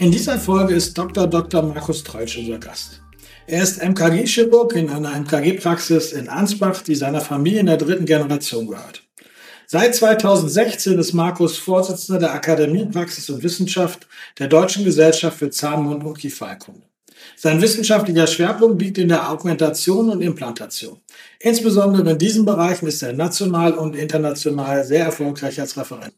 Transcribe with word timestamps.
In 0.00 0.10
dieser 0.10 0.38
Folge 0.38 0.72
ist 0.74 0.96
Dr. 0.96 1.26
Dr. 1.26 1.62
Markus 1.62 2.02
Treutsch 2.02 2.38
unser 2.38 2.58
Gast. 2.58 3.02
Er 3.46 3.62
ist 3.62 3.82
MKG-Chirurg 3.82 4.74
in 4.74 4.88
einer 4.88 5.14
MKG-Praxis 5.14 6.12
in 6.12 6.30
Ansbach, 6.30 6.80
die 6.80 6.94
seiner 6.94 7.20
Familie 7.20 7.60
in 7.60 7.66
der 7.66 7.76
dritten 7.76 8.06
Generation 8.06 8.66
gehört. 8.66 9.02
Seit 9.66 9.94
2016 9.94 10.98
ist 10.98 11.12
Markus 11.12 11.58
Vorsitzender 11.58 12.18
der 12.18 12.32
Akademie 12.32 12.86
Praxis 12.86 13.28
und 13.28 13.42
Wissenschaft 13.42 14.08
der 14.38 14.48
Deutschen 14.48 14.86
Gesellschaft 14.86 15.36
für 15.38 15.50
Zahn-, 15.50 15.82
Mund- 15.82 16.02
und 16.02 16.16
Kieferheilkunde. 16.16 16.80
Sein 17.36 17.60
wissenschaftlicher 17.60 18.26
Schwerpunkt 18.26 18.80
liegt 18.80 18.96
in 18.96 19.08
der 19.08 19.30
Augmentation 19.30 20.08
und 20.08 20.22
Implantation. 20.22 20.98
Insbesondere 21.40 22.10
in 22.10 22.18
diesen 22.18 22.46
Bereichen 22.46 22.86
ist 22.86 23.02
er 23.02 23.12
national 23.12 23.74
und 23.74 23.94
international 23.94 24.82
sehr 24.82 25.04
erfolgreich 25.04 25.60
als 25.60 25.76
Referent. 25.76 26.14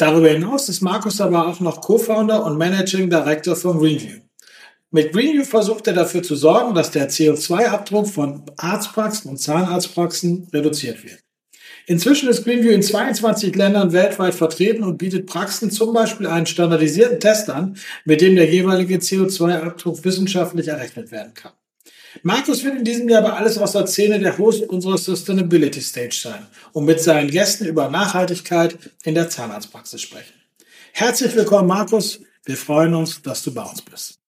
Darüber 0.00 0.30
hinaus 0.30 0.70
ist 0.70 0.80
Markus 0.80 1.20
aber 1.20 1.46
auch 1.46 1.60
noch 1.60 1.82
Co-Founder 1.82 2.46
und 2.46 2.56
Managing 2.56 3.10
Director 3.10 3.54
von 3.54 3.78
Greenview. 3.78 4.20
Mit 4.90 5.12
Greenview 5.12 5.44
versucht 5.44 5.86
er 5.88 5.92
dafür 5.92 6.22
zu 6.22 6.36
sorgen, 6.36 6.74
dass 6.74 6.90
der 6.90 7.10
CO2-Abdruck 7.10 8.08
von 8.08 8.44
Arztpraxen 8.56 9.30
und 9.30 9.36
Zahnarztpraxen 9.36 10.48
reduziert 10.54 11.04
wird. 11.04 11.18
Inzwischen 11.86 12.30
ist 12.30 12.44
Greenview 12.44 12.70
in 12.70 12.82
22 12.82 13.54
Ländern 13.54 13.92
weltweit 13.92 14.34
vertreten 14.34 14.84
und 14.84 14.96
bietet 14.96 15.26
Praxen 15.26 15.70
zum 15.70 15.92
Beispiel 15.92 16.28
einen 16.28 16.46
standardisierten 16.46 17.20
Test 17.20 17.50
an, 17.50 17.76
mit 18.06 18.22
dem 18.22 18.36
der 18.36 18.50
jeweilige 18.50 18.96
CO2-Abdruck 18.96 20.02
wissenschaftlich 20.02 20.68
errechnet 20.68 21.12
werden 21.12 21.34
kann. 21.34 21.52
Markus 22.22 22.64
wird 22.64 22.76
in 22.76 22.84
diesem 22.84 23.08
Jahr 23.08 23.24
aber 23.24 23.36
alles 23.36 23.56
aus 23.58 23.72
der 23.72 23.86
Szene 23.86 24.18
der 24.18 24.36
Host 24.36 24.68
unserer 24.68 24.98
Sustainability 24.98 25.80
Stage 25.80 26.18
sein 26.20 26.46
und 26.72 26.84
mit 26.84 27.00
seinen 27.00 27.30
Gästen 27.30 27.66
über 27.66 27.88
Nachhaltigkeit 27.88 28.76
in 29.04 29.14
der 29.14 29.28
Zahnarztpraxis 29.28 30.02
sprechen. 30.02 30.34
Herzlich 30.92 31.34
willkommen, 31.36 31.68
Markus. 31.68 32.20
Wir 32.44 32.56
freuen 32.56 32.94
uns, 32.94 33.22
dass 33.22 33.44
du 33.44 33.54
bei 33.54 33.62
uns 33.62 33.80
bist. 33.82 34.18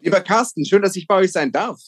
Lieber 0.00 0.20
Carsten, 0.20 0.64
schön, 0.64 0.82
dass 0.82 0.94
ich 0.94 1.06
bei 1.06 1.16
euch 1.16 1.32
sein 1.32 1.50
darf. 1.50 1.80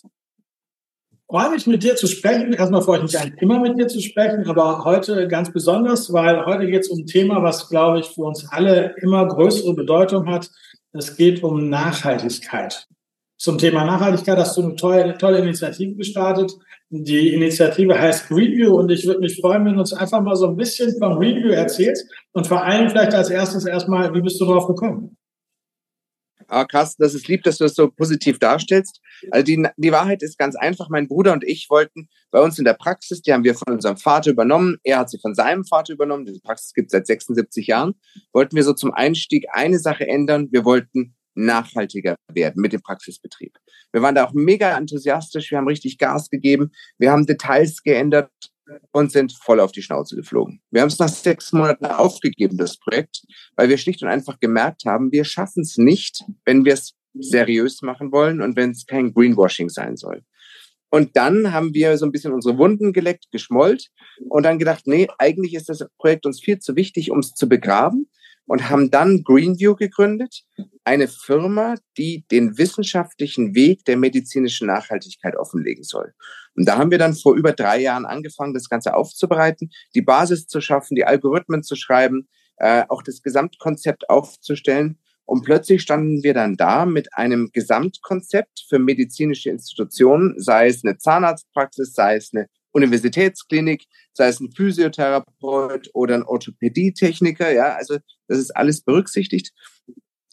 Freue 1.29 1.51
mich, 1.51 1.67
mit 1.67 1.83
dir 1.83 1.97
zu 1.97 2.07
sprechen. 2.07 2.53
Erstmal 2.53 2.83
freue 2.83 2.99
ich 2.99 3.05
mich 3.05 3.19
eigentlich 3.19 3.43
immer 3.43 3.61
mit 3.61 3.79
dir 3.79 3.89
zu 3.89 4.01
sprechen, 4.01 4.47
aber 4.49 4.85
heute 4.85 5.29
ganz 5.29 5.53
besonders, 5.53 6.13
weil 6.13 6.45
heute 6.47 6.67
geht 6.67 6.83
es 6.83 6.89
um 6.89 7.01
ein 7.01 7.07
Thema, 7.07 7.43
was, 7.43 7.69
glaube 7.69 8.01
ich, 8.01 8.07
für 8.07 8.23
uns 8.23 8.47
alle 8.51 8.95
immer 9.03 9.27
größere 9.27 9.75
Bedeutung 9.75 10.27
hat. 10.27 10.51
Es 10.93 11.17
geht 11.17 11.43
um 11.43 11.69
Nachhaltigkeit 11.69 12.87
zum 13.45 13.59
Thema 13.59 13.85
Nachhaltigkeit 13.85 14.39
hast 14.39 14.57
du 14.57 14.63
eine 14.63 14.75
tolle, 14.75 15.19
tolle 15.19 15.41
Initiative 15.41 15.95
gestartet. 15.97 16.51
Die 16.89 17.35
Initiative 17.35 18.01
heißt 18.01 18.31
Review 18.31 18.75
und 18.75 18.91
ich 18.91 19.07
würde 19.07 19.21
mich 19.21 19.39
freuen, 19.39 19.67
wenn 19.67 19.75
du 19.75 19.81
uns 19.81 19.93
einfach 19.93 20.23
mal 20.23 20.35
so 20.35 20.49
ein 20.49 20.57
bisschen 20.57 20.97
von 20.99 21.19
Review 21.19 21.51
erzählst 21.51 22.11
und 22.33 22.47
vor 22.47 22.65
allem 22.65 22.89
vielleicht 22.89 23.13
als 23.13 23.29
erstes 23.29 23.67
erstmal, 23.67 24.15
wie 24.15 24.23
bist 24.23 24.41
du 24.41 24.47
darauf 24.47 24.67
gekommen? 24.67 25.19
Ah, 26.49 26.65
Carsten, 26.65 27.03
das 27.03 27.15
ist 27.15 27.29
lieb, 27.29 27.43
dass 27.43 27.59
du 27.59 27.65
das 27.65 27.75
so 27.75 27.91
positiv 27.91 28.39
darstellst. 28.39 29.03
Also 29.31 29.45
die, 29.45 29.63
die 29.77 29.93
Wahrheit 29.93 30.23
ist 30.23 30.39
ganz 30.39 30.57
einfach. 30.57 30.89
Mein 30.89 31.07
Bruder 31.07 31.35
und 31.35 31.45
ich 31.45 31.67
wollten 31.69 32.09
bei 32.31 32.41
uns 32.41 32.59
in 32.59 32.65
der 32.65 32.75
Praxis, 32.75 33.21
die 33.21 33.35
haben 33.35 33.45
wir 33.45 33.55
von 33.55 33.75
unserem 33.75 33.99
Vater 33.99 34.31
übernommen. 34.31 34.79
Er 34.85 35.01
hat 35.01 35.11
sie 35.11 35.19
von 35.19 35.35
seinem 35.35 35.67
Vater 35.67 35.93
übernommen. 35.93 36.25
Diese 36.25 36.41
Praxis 36.41 36.73
gibt 36.73 36.87
es 36.87 36.93
seit 36.93 37.07
76 37.07 37.67
Jahren. 37.67 37.95
Wollten 38.33 38.57
wir 38.57 38.65
so 38.65 38.73
zum 38.73 38.95
Einstieg 38.95 39.45
eine 39.53 39.79
Sache 39.79 40.09
ändern. 40.09 40.49
Wir 40.51 40.65
wollten 40.65 41.15
nachhaltiger 41.35 42.17
werden 42.33 42.61
mit 42.61 42.73
dem 42.73 42.83
Praxisbetrieb. 42.83 43.57
Wir 43.93 44.03
waren 44.03 44.15
da 44.15 44.25
auch 44.25 44.33
mega 44.33 44.77
enthusiastisch, 44.77 45.51
wir 45.51 45.59
haben 45.59 45.69
richtig 45.69 45.99
Gas 45.99 46.31
gegeben, 46.31 46.73
wir 46.99 47.11
haben 47.11 47.27
Details 47.27 47.83
geändert 47.83 48.31
und 48.93 49.13
sind 49.13 49.33
voll 49.33 49.61
auf 49.61 49.73
die 49.73 49.83
Schnauze 49.83 50.17
geflogen. 50.17 50.63
Wir 50.71 50.81
haben 50.81 50.89
es 50.89 50.99
nach 50.99 51.09
sechs 51.09 51.53
Monaten 51.53 51.87
aufgegeben, 51.87 52.57
das 52.57 52.79
Projekt, 52.79 53.23
weil 53.57 53.69
wir 53.69 53.79
schlicht 53.79 54.03
und 54.03 54.09
einfach 54.09 54.41
gemerkt 54.41 54.85
haben, 54.87 55.13
wir 55.13 55.25
schaffen 55.25 55.63
es 55.63 55.77
nicht, 55.77 56.25
wenn 56.45 56.65
wir 56.65 56.75
es 56.75 56.95
seriös 57.15 57.83
machen 57.83 58.11
wollen 58.11 58.41
und 58.41 58.57
wenn 58.57 58.71
es 58.71 58.87
kein 58.87 59.13
Greenwashing 59.13 59.69
sein 59.69 59.97
soll. 59.97 60.23
Und 60.91 61.17
dann 61.17 61.53
haben 61.53 61.75
wir 61.75 61.99
so 61.99 62.07
ein 62.07 62.13
bisschen 62.13 62.33
unsere 62.33 62.57
Wunden 62.57 62.93
geleckt, 62.93 63.27
geschmollt 63.33 63.91
und 64.29 64.45
dann 64.45 64.59
gedacht, 64.59 64.87
nee, 64.87 65.09
eigentlich 65.19 65.55
ist 65.55 65.69
das 65.69 65.85
Projekt 65.99 66.25
uns 66.25 66.41
viel 66.41 66.61
zu 66.61 66.77
wichtig, 66.77 67.11
um 67.11 67.19
es 67.19 67.35
zu 67.35 67.49
begraben 67.49 68.09
und 68.47 68.69
haben 68.69 68.91
dann 68.91 69.23
Greenview 69.25 69.75
gegründet, 69.75 70.43
eine 70.85 71.09
Firma, 71.09 71.77
die 71.97 72.27
den 72.31 72.59
wissenschaftlichen 72.59 73.55
Weg 73.55 73.85
der 73.87 73.97
medizinischen 73.97 74.67
Nachhaltigkeit 74.67 75.37
offenlegen 75.37 75.83
soll. 75.83 76.13
Und 76.55 76.69
da 76.69 76.77
haben 76.77 76.91
wir 76.91 76.99
dann 76.99 77.15
vor 77.15 77.35
über 77.35 77.53
drei 77.53 77.81
Jahren 77.81 78.05
angefangen, 78.05 78.55
das 78.55 78.69
Ganze 78.69 78.95
aufzubereiten, 78.95 79.71
die 79.95 80.03
Basis 80.03 80.47
zu 80.47 80.61
schaffen, 80.61 80.95
die 80.95 81.07
Algorithmen 81.07 81.63
zu 81.63 81.75
schreiben, 81.75 82.29
äh, 82.57 82.85
auch 82.89 83.03
das 83.03 83.23
Gesamtkonzept 83.23 84.11
aufzustellen. 84.11 84.99
Und 85.27 85.43
plötzlich 85.43 85.81
standen 85.81 86.23
wir 86.23 86.35
dann 86.35 86.57
da 86.57 86.85
mit 86.85 87.15
einem 87.15 87.51
Gesamtkonzept 87.53 88.67
für 88.69 88.79
medizinische 88.79 89.49
Institutionen, 89.49 90.35
sei 90.39 90.69
es 90.69 90.85
eine 90.85 90.99
Zahnarztpraxis, 90.99 91.95
sei 91.95 92.17
es 92.17 92.31
eine 92.35 92.47
Universitätsklinik, 92.75 93.87
sei 94.13 94.29
es 94.29 94.41
ein 94.41 94.53
Physiotherapeut 94.53 95.91
oder 95.95 96.17
ein 96.17 96.25
Orthopädietechniker, 96.25 97.53
ja, 97.53 97.75
also 97.75 97.99
das 98.29 98.39
ist 98.39 98.57
alles 98.57 98.83
berücksichtigt, 98.83 99.53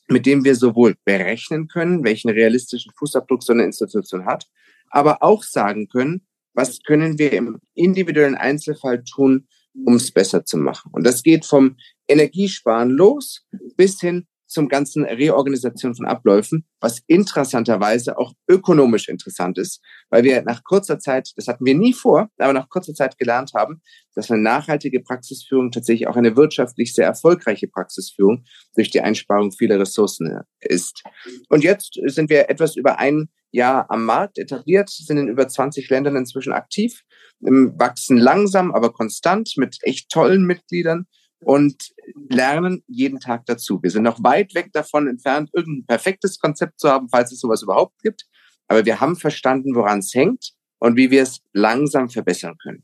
mit 0.07 0.25
dem 0.25 0.43
wir 0.43 0.55
sowohl 0.55 0.95
berechnen 1.05 1.67
können, 1.67 2.03
welchen 2.03 2.29
realistischen 2.29 2.91
Fußabdruck 2.97 3.43
so 3.43 3.53
eine 3.53 3.63
Institution 3.63 4.25
hat, 4.25 4.47
aber 4.89 5.23
auch 5.23 5.43
sagen 5.43 5.87
können, 5.87 6.27
was 6.53 6.81
können 6.83 7.17
wir 7.17 7.31
im 7.31 7.59
individuellen 7.75 8.35
Einzelfall 8.35 9.03
tun, 9.03 9.47
um 9.85 9.95
es 9.95 10.11
besser 10.11 10.43
zu 10.43 10.57
machen. 10.57 10.91
Und 10.93 11.05
das 11.05 11.23
geht 11.23 11.45
vom 11.45 11.77
Energiesparen 12.07 12.89
los 12.89 13.47
bis 13.77 14.01
hin 14.01 14.27
zum 14.51 14.67
ganzen 14.67 15.05
Reorganisation 15.05 15.95
von 15.95 16.05
Abläufen, 16.05 16.65
was 16.81 17.01
interessanterweise 17.07 18.17
auch 18.17 18.33
ökonomisch 18.49 19.07
interessant 19.07 19.57
ist, 19.57 19.81
weil 20.09 20.23
wir 20.23 20.41
nach 20.41 20.63
kurzer 20.63 20.99
Zeit, 20.99 21.31
das 21.37 21.47
hatten 21.47 21.65
wir 21.65 21.73
nie 21.73 21.93
vor, 21.93 22.29
aber 22.37 22.51
nach 22.51 22.67
kurzer 22.67 22.93
Zeit 22.93 23.17
gelernt 23.17 23.51
haben, 23.55 23.81
dass 24.13 24.29
eine 24.29 24.41
nachhaltige 24.41 24.99
Praxisführung 24.99 25.71
tatsächlich 25.71 26.07
auch 26.07 26.17
eine 26.17 26.35
wirtschaftlich 26.35 26.93
sehr 26.93 27.05
erfolgreiche 27.05 27.69
Praxisführung 27.69 28.43
durch 28.75 28.89
die 28.89 28.99
Einsparung 28.99 29.53
vieler 29.53 29.79
Ressourcen 29.79 30.41
ist. 30.59 31.01
Und 31.47 31.63
jetzt 31.63 31.97
sind 32.07 32.29
wir 32.29 32.49
etwas 32.49 32.75
über 32.75 32.99
ein 32.99 33.29
Jahr 33.51 33.89
am 33.89 34.05
Markt 34.05 34.37
etabliert, 34.37 34.89
sind 34.89 35.17
in 35.17 35.29
über 35.29 35.47
20 35.47 35.89
Ländern 35.89 36.17
inzwischen 36.17 36.51
aktiv, 36.51 37.03
wachsen 37.39 38.17
langsam, 38.17 38.73
aber 38.73 38.91
konstant 38.91 39.53
mit 39.55 39.77
echt 39.81 40.09
tollen 40.09 40.45
Mitgliedern 40.45 41.07
und 41.43 41.91
lernen 42.29 42.83
jeden 42.87 43.19
Tag 43.19 43.45
dazu. 43.45 43.81
Wir 43.81 43.91
sind 43.91 44.03
noch 44.03 44.23
weit 44.23 44.53
weg 44.55 44.69
davon 44.73 45.07
entfernt, 45.07 45.49
irgendein 45.53 45.85
perfektes 45.85 46.39
Konzept 46.39 46.79
zu 46.79 46.89
haben, 46.89 47.09
falls 47.09 47.31
es 47.31 47.39
sowas 47.39 47.63
überhaupt 47.63 48.01
gibt. 48.01 48.25
Aber 48.67 48.85
wir 48.85 49.01
haben 49.01 49.15
verstanden, 49.15 49.75
woran 49.75 49.99
es 49.99 50.13
hängt 50.13 50.53
und 50.79 50.95
wie 50.95 51.11
wir 51.11 51.23
es 51.23 51.41
langsam 51.53 52.09
verbessern 52.09 52.57
können. 52.61 52.83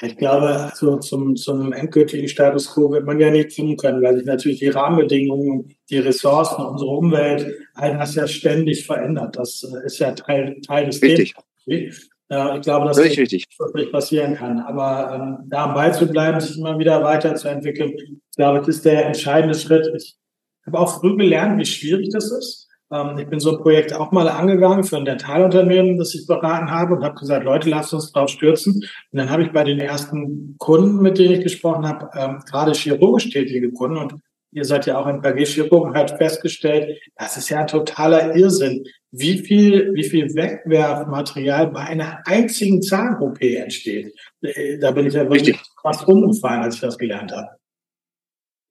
Ich 0.00 0.16
glaube, 0.16 0.48
also 0.48 0.98
zum, 0.98 1.36
zum 1.36 1.72
endgültigen 1.72 2.26
Status 2.26 2.72
quo 2.72 2.90
wird 2.90 3.04
man 3.04 3.20
ja 3.20 3.30
nicht 3.30 3.54
kommen 3.54 3.76
können, 3.76 4.02
weil 4.02 4.16
sich 4.16 4.24
natürlich 4.24 4.60
die 4.60 4.68
Rahmenbedingungen, 4.68 5.76
die 5.90 5.98
Ressourcen, 5.98 6.64
unsere 6.64 6.90
Umwelt, 6.90 7.54
all 7.74 7.98
das 7.98 8.14
ja 8.14 8.26
ständig 8.26 8.86
verändert. 8.86 9.36
Das 9.36 9.62
äh, 9.62 9.86
ist 9.86 9.98
ja 9.98 10.12
Teil, 10.12 10.58
Teil 10.66 10.86
des 10.86 11.02
Richtig. 11.02 11.34
Themas. 11.64 12.08
Ja, 12.32 12.56
ich 12.56 12.62
glaube, 12.62 12.86
dass 12.86 12.96
das 12.96 13.14
wirklich 13.14 13.92
passieren 13.92 14.36
kann. 14.36 14.60
Aber 14.60 15.14
ähm, 15.14 15.50
da 15.50 15.64
am 15.64 15.74
Ball 15.74 15.92
zu 15.92 16.06
bleiben, 16.06 16.40
sich 16.40 16.56
immer 16.56 16.78
wieder 16.78 17.02
weiterzuentwickeln, 17.02 17.90
ich 17.90 18.36
glaube, 18.36 18.60
das 18.60 18.68
ist 18.68 18.86
der 18.86 19.04
entscheidende 19.04 19.54
Schritt. 19.54 19.86
Ich 19.94 20.16
habe 20.64 20.78
auch 20.78 20.98
früh 20.98 21.14
gelernt, 21.14 21.58
wie 21.58 21.66
schwierig 21.66 22.08
das 22.10 22.32
ist. 22.32 22.68
Ähm, 22.90 23.18
ich 23.18 23.28
bin 23.28 23.38
so 23.38 23.54
ein 23.54 23.62
Projekt 23.62 23.92
auch 23.92 24.12
mal 24.12 24.28
angegangen 24.28 24.82
für 24.82 24.96
ein 24.96 25.04
Dentalunternehmen, 25.04 25.98
das 25.98 26.14
ich 26.14 26.26
beraten 26.26 26.70
habe 26.70 26.94
und 26.94 27.04
habe 27.04 27.16
gesagt, 27.16 27.44
Leute, 27.44 27.68
lasst 27.68 27.92
uns 27.92 28.10
drauf 28.12 28.30
stürzen. 28.30 28.76
Und 28.76 29.18
dann 29.18 29.28
habe 29.28 29.42
ich 29.42 29.52
bei 29.52 29.64
den 29.64 29.78
ersten 29.78 30.56
Kunden, 30.56 31.02
mit 31.02 31.18
denen 31.18 31.34
ich 31.34 31.42
gesprochen 31.42 31.86
habe, 31.86 32.08
ähm, 32.18 32.42
gerade 32.48 32.72
chirurgisch 32.72 33.28
tätige 33.28 33.70
Kunden 33.72 33.98
und 33.98 34.14
ihr 34.52 34.64
seid 34.64 34.86
ja 34.86 34.98
auch 34.98 35.06
in 35.06 35.20
KG-Chirurgen, 35.20 35.94
hat 35.94 36.16
festgestellt, 36.16 36.98
das 37.16 37.36
ist 37.36 37.50
ja 37.50 37.60
ein 37.60 37.66
totaler 37.66 38.34
Irrsinn, 38.34 38.84
wie 39.12 39.38
viel, 39.38 39.92
wie 39.94 40.08
viel 40.08 40.34
Wegwerfmaterial 40.34 41.70
bei 41.70 41.80
einer 41.80 42.26
einzigen 42.26 42.80
Zahn-OP 42.80 43.40
entsteht. 43.42 44.14
Äh, 44.40 44.78
da 44.78 44.90
bin 44.90 45.06
ich 45.06 45.14
ja 45.14 45.24
wirklich 45.24 45.48
Richtig. 45.48 45.60
fast 45.82 46.08
umgefallen, 46.08 46.62
als 46.62 46.76
ich 46.76 46.80
das 46.80 46.96
gelernt 46.96 47.30
habe. 47.30 47.48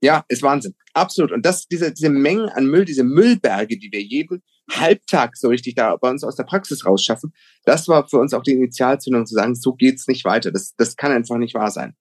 Ja, 0.04 0.26
ist 0.28 0.42
Wahnsinn. 0.42 0.74
Absolut. 0.94 1.32
Und 1.32 1.46
das, 1.46 1.68
diese, 1.68 1.94
diese 1.94 2.10
Mengen 2.10 2.50
an 2.50 2.66
Müll, 2.66 2.86
diese 2.86 3.04
Müllberge, 3.04 3.78
die 3.78 3.92
wir 3.92 4.02
jeden 4.02 4.42
Halbtag 4.72 5.38
so 5.38 5.50
richtig 5.50 5.76
da 5.76 5.96
bei 5.96 6.10
uns 6.10 6.24
aus 6.24 6.36
der 6.36 6.44
Praxis 6.44 6.88
rausschaffen, 6.88 7.34
das 7.66 7.88
war 7.88 8.08
für 8.08 8.18
uns 8.18 8.34
auch 8.34 8.42
die 8.42 8.54
Initialzündung 8.54 9.28
zu 9.28 9.36
sagen, 9.36 9.54
so 9.54 9.74
geht's 9.74 10.08
nicht 10.08 10.26
weiter. 10.26 10.52
Das, 10.52 10.74
das 10.76 10.96
kann 10.96 11.12
einfach 11.12 11.38
nicht 11.38 11.54
wahr 11.54 11.70
sein. 11.70 11.96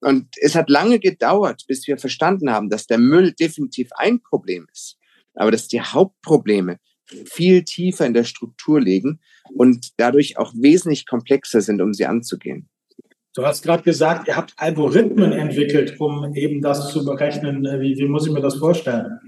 Und 0.00 0.28
es 0.40 0.54
hat 0.54 0.70
lange 0.70 0.98
gedauert, 0.98 1.64
bis 1.68 1.86
wir 1.86 1.98
verstanden 1.98 2.50
haben, 2.50 2.70
dass 2.70 2.86
der 2.86 2.98
Müll 2.98 3.32
definitiv 3.32 3.90
ein 3.96 4.20
Problem 4.22 4.66
ist, 4.72 4.96
aber 5.34 5.50
dass 5.50 5.68
die 5.68 5.82
Hauptprobleme 5.82 6.78
viel 7.26 7.64
tiefer 7.64 8.06
in 8.06 8.14
der 8.14 8.24
Struktur 8.24 8.80
liegen 8.80 9.20
und 9.54 9.90
dadurch 9.96 10.38
auch 10.38 10.52
wesentlich 10.54 11.06
komplexer 11.06 11.60
sind, 11.60 11.80
um 11.80 11.92
sie 11.94 12.06
anzugehen. 12.06 12.68
Du 13.34 13.46
hast 13.46 13.62
gerade 13.62 13.82
gesagt, 13.82 14.28
ihr 14.28 14.36
habt 14.36 14.52
Algorithmen 14.56 15.32
entwickelt, 15.32 15.98
um 15.98 16.34
eben 16.34 16.60
das 16.60 16.92
zu 16.92 17.04
berechnen. 17.04 17.64
Wie, 17.80 17.96
wie 17.96 18.08
muss 18.08 18.26
ich 18.26 18.32
mir 18.32 18.42
das 18.42 18.56
vorstellen? 18.56 19.18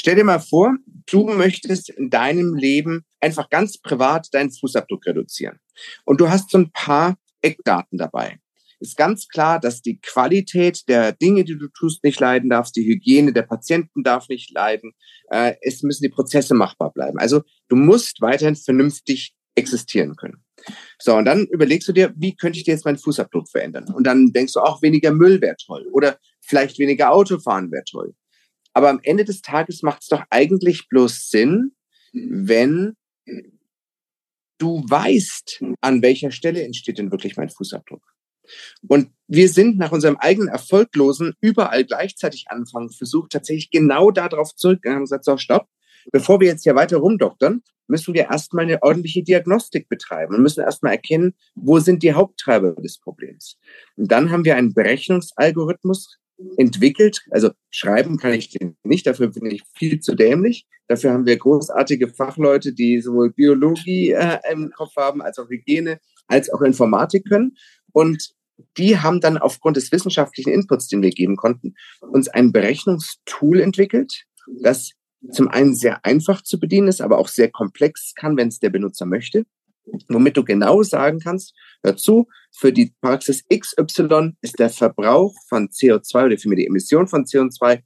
Stell 0.00 0.16
dir 0.16 0.24
mal 0.24 0.40
vor, 0.40 0.76
du 1.06 1.24
möchtest 1.28 1.90
in 1.90 2.10
deinem 2.10 2.54
Leben 2.54 3.04
einfach 3.20 3.48
ganz 3.50 3.78
privat 3.78 4.28
deinen 4.32 4.50
Fußabdruck 4.50 5.06
reduzieren. 5.06 5.60
Und 6.04 6.20
du 6.20 6.28
hast 6.28 6.50
so 6.50 6.58
ein 6.58 6.72
paar 6.72 7.16
Eckdaten 7.40 7.98
dabei. 7.98 8.38
Ist 8.84 8.98
ganz 8.98 9.28
klar, 9.28 9.58
dass 9.60 9.80
die 9.80 9.98
Qualität 9.98 10.86
der 10.88 11.12
Dinge, 11.12 11.44
die 11.44 11.56
du 11.56 11.68
tust, 11.68 12.04
nicht 12.04 12.20
leiden 12.20 12.50
darf, 12.50 12.70
die 12.70 12.84
Hygiene 12.84 13.32
der 13.32 13.40
Patienten 13.40 14.02
darf 14.02 14.28
nicht 14.28 14.52
leiden, 14.52 14.92
äh, 15.30 15.54
es 15.62 15.82
müssen 15.82 16.02
die 16.02 16.10
Prozesse 16.10 16.52
machbar 16.52 16.92
bleiben. 16.92 17.18
Also 17.18 17.40
du 17.68 17.76
musst 17.76 18.20
weiterhin 18.20 18.56
vernünftig 18.56 19.34
existieren 19.54 20.16
können. 20.16 20.44
So, 21.00 21.16
und 21.16 21.24
dann 21.24 21.46
überlegst 21.46 21.88
du 21.88 21.92
dir, 21.92 22.12
wie 22.14 22.36
könnte 22.36 22.58
ich 22.58 22.64
dir 22.64 22.72
jetzt 22.72 22.84
meinen 22.84 22.98
Fußabdruck 22.98 23.48
verändern? 23.48 23.86
Und 23.90 24.06
dann 24.06 24.32
denkst 24.32 24.52
du 24.52 24.60
auch, 24.60 24.82
weniger 24.82 25.12
Müll 25.12 25.40
wäre 25.40 25.56
toll 25.64 25.86
oder 25.90 26.18
vielleicht 26.42 26.78
weniger 26.78 27.10
Autofahren 27.10 27.72
wäre 27.72 27.84
toll. 27.90 28.14
Aber 28.74 28.90
am 28.90 29.00
Ende 29.02 29.24
des 29.24 29.40
Tages 29.40 29.82
macht 29.82 30.02
es 30.02 30.08
doch 30.08 30.24
eigentlich 30.28 30.88
bloß 30.90 31.30
Sinn, 31.30 31.72
wenn 32.12 32.96
du 34.58 34.84
weißt, 34.86 35.64
an 35.80 36.02
welcher 36.02 36.30
Stelle 36.30 36.62
entsteht 36.62 36.98
denn 36.98 37.10
wirklich 37.10 37.38
mein 37.38 37.48
Fußabdruck. 37.48 38.13
Und 38.86 39.10
wir 39.26 39.48
sind 39.48 39.78
nach 39.78 39.92
unserem 39.92 40.16
eigenen 40.16 40.48
erfolglosen 40.48 41.34
überall 41.40 41.84
gleichzeitig 41.84 42.46
anfangen 42.48 42.90
versucht 42.90 43.32
tatsächlich 43.32 43.70
genau 43.70 44.10
darauf 44.10 44.54
zurückgegangen 44.54 45.00
und 45.00 45.04
gesagt, 45.04 45.24
so, 45.24 45.36
stopp, 45.36 45.68
bevor 46.12 46.40
wir 46.40 46.48
jetzt 46.48 46.64
hier 46.64 46.74
weiter 46.74 46.98
rumdoktern, 46.98 47.62
müssen 47.86 48.14
wir 48.14 48.30
erstmal 48.30 48.64
eine 48.64 48.82
ordentliche 48.82 49.22
Diagnostik 49.22 49.88
betreiben 49.88 50.34
und 50.34 50.42
müssen 50.42 50.62
erstmal 50.62 50.92
erkennen, 50.92 51.34
wo 51.54 51.78
sind 51.78 52.02
die 52.02 52.14
Haupttreiber 52.14 52.72
des 52.72 52.98
Problems. 52.98 53.58
Und 53.96 54.10
dann 54.10 54.30
haben 54.30 54.44
wir 54.44 54.56
einen 54.56 54.74
Berechnungsalgorithmus 54.74 56.18
entwickelt. 56.56 57.24
Also 57.30 57.50
schreiben 57.70 58.18
kann 58.18 58.32
ich 58.32 58.50
den 58.50 58.76
nicht, 58.82 59.06
dafür 59.06 59.28
bin 59.28 59.46
ich 59.46 59.62
viel 59.74 60.00
zu 60.00 60.14
dämlich. 60.14 60.66
Dafür 60.88 61.12
haben 61.12 61.26
wir 61.26 61.36
großartige 61.36 62.08
Fachleute, 62.08 62.72
die 62.72 63.00
sowohl 63.00 63.32
Biologie 63.32 64.10
äh, 64.10 64.38
im 64.50 64.70
Kopf 64.70 64.96
haben, 64.96 65.22
als 65.22 65.38
auch 65.38 65.48
Hygiene, 65.48 65.98
als 66.26 66.50
auch 66.50 66.62
Informatik 66.62 67.26
können. 67.28 67.56
Und 67.94 68.34
die 68.76 68.98
haben 68.98 69.20
dann 69.20 69.38
aufgrund 69.38 69.78
des 69.78 69.90
wissenschaftlichen 69.90 70.52
Inputs, 70.52 70.88
den 70.88 71.00
wir 71.00 71.10
geben 71.10 71.36
konnten, 71.36 71.74
uns 72.00 72.28
ein 72.28 72.52
Berechnungstool 72.52 73.60
entwickelt, 73.60 74.24
das 74.60 74.90
zum 75.32 75.48
einen 75.48 75.74
sehr 75.74 76.04
einfach 76.04 76.42
zu 76.42 76.60
bedienen 76.60 76.88
ist, 76.88 77.00
aber 77.00 77.18
auch 77.18 77.28
sehr 77.28 77.50
komplex 77.50 78.12
kann, 78.14 78.36
wenn 78.36 78.48
es 78.48 78.58
der 78.58 78.68
Benutzer 78.68 79.06
möchte 79.06 79.46
womit 80.08 80.36
du 80.36 80.44
genau 80.44 80.82
sagen 80.82 81.20
kannst, 81.20 81.54
hör 81.82 81.96
zu, 81.96 82.28
für 82.52 82.72
die 82.72 82.94
Praxis 83.00 83.44
XY 83.48 84.36
ist 84.40 84.58
der 84.58 84.70
Verbrauch 84.70 85.34
von 85.48 85.68
CO2 85.68 86.26
oder 86.26 86.38
vielmehr 86.38 86.58
die 86.58 86.66
Emission 86.66 87.06
von 87.06 87.24
CO2 87.24 87.82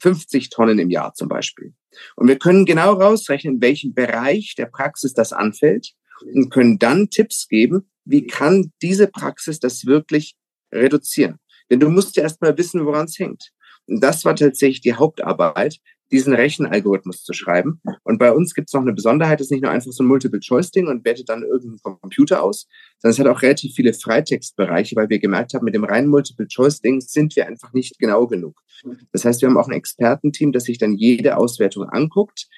50 0.00 0.50
Tonnen 0.50 0.78
im 0.78 0.90
Jahr 0.90 1.14
zum 1.14 1.28
Beispiel. 1.28 1.72
Und 2.16 2.28
wir 2.28 2.38
können 2.38 2.66
genau 2.66 2.92
rausrechnen, 2.94 3.54
in 3.54 3.60
welchem 3.62 3.94
Bereich 3.94 4.54
der 4.56 4.66
Praxis 4.66 5.14
das 5.14 5.32
anfällt 5.32 5.92
und 6.22 6.50
können 6.50 6.78
dann 6.78 7.10
Tipps 7.10 7.48
geben, 7.48 7.90
wie 8.04 8.26
kann 8.26 8.72
diese 8.82 9.06
Praxis 9.06 9.60
das 9.60 9.86
wirklich 9.86 10.34
reduzieren. 10.72 11.38
Denn 11.70 11.80
du 11.80 11.88
musst 11.88 12.16
ja 12.16 12.22
erstmal 12.24 12.56
wissen, 12.58 12.84
woran 12.84 13.06
es 13.06 13.18
hängt. 13.18 13.50
Und 13.86 14.02
das 14.02 14.24
war 14.24 14.34
tatsächlich 14.36 14.80
die 14.80 14.94
Hauptarbeit, 14.94 15.78
diesen 16.10 16.34
Rechenalgorithmus 16.34 17.24
zu 17.24 17.32
schreiben. 17.32 17.80
Und 18.02 18.18
bei 18.18 18.30
uns 18.32 18.54
gibt 18.54 18.68
es 18.68 18.74
noch 18.74 18.82
eine 18.82 18.92
Besonderheit, 18.92 19.40
das 19.40 19.46
ist 19.46 19.50
nicht 19.50 19.62
nur 19.62 19.72
einfach 19.72 19.90
so 19.90 20.04
ein 20.04 20.06
Multiple-Choice-Ding 20.06 20.86
und 20.86 21.04
wertet 21.04 21.28
dann 21.28 21.42
irgendeinen 21.42 21.98
Computer 22.00 22.42
aus, 22.42 22.68
sondern 22.98 23.12
es 23.12 23.18
hat 23.18 23.26
auch 23.26 23.42
relativ 23.42 23.74
viele 23.74 23.92
Freitextbereiche, 23.92 24.96
weil 24.96 25.08
wir 25.08 25.18
gemerkt 25.18 25.54
haben, 25.54 25.64
mit 25.64 25.74
dem 25.74 25.84
reinen 25.84 26.08
Multiple-Choice-Ding 26.08 27.00
sind 27.00 27.34
wir 27.36 27.46
einfach 27.46 27.72
nicht 27.72 27.98
genau 27.98 28.26
genug. 28.26 28.60
Das 29.12 29.24
heißt, 29.24 29.40
wir 29.42 29.48
haben 29.48 29.56
auch 29.56 29.68
ein 29.68 29.74
Expertenteam, 29.74 30.52
das 30.52 30.64
sich 30.64 30.78
dann 30.78 30.94
jede 30.94 31.36
Auswertung 31.36 31.88
anguckt, 31.88 32.48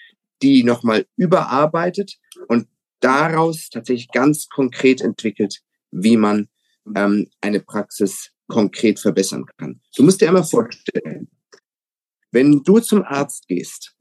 die 0.43 0.63
nochmal 0.63 1.07
überarbeitet 1.17 2.19
und 2.49 2.67
daraus 3.01 3.71
tatsächlich 3.71 4.09
ganz 4.09 4.49
konkret 4.49 5.01
entwickelt, 5.01 5.63
wie 5.91 6.17
man 6.17 6.49
ähm, 6.95 7.29
eine 7.41 7.61
Praxis 7.61 8.31
konkret 8.49 9.01
verbessern 9.01 9.47
kann. 9.57 9.81
Du 9.97 10.03
musst 10.03 10.21
dir 10.21 10.29
einmal 10.29 10.45
vorstellen, 10.45 11.29
wenn 12.31 12.63
du 12.63 12.79
zum 12.81 13.03
Arzt 13.03 13.49
gehst 13.49 13.97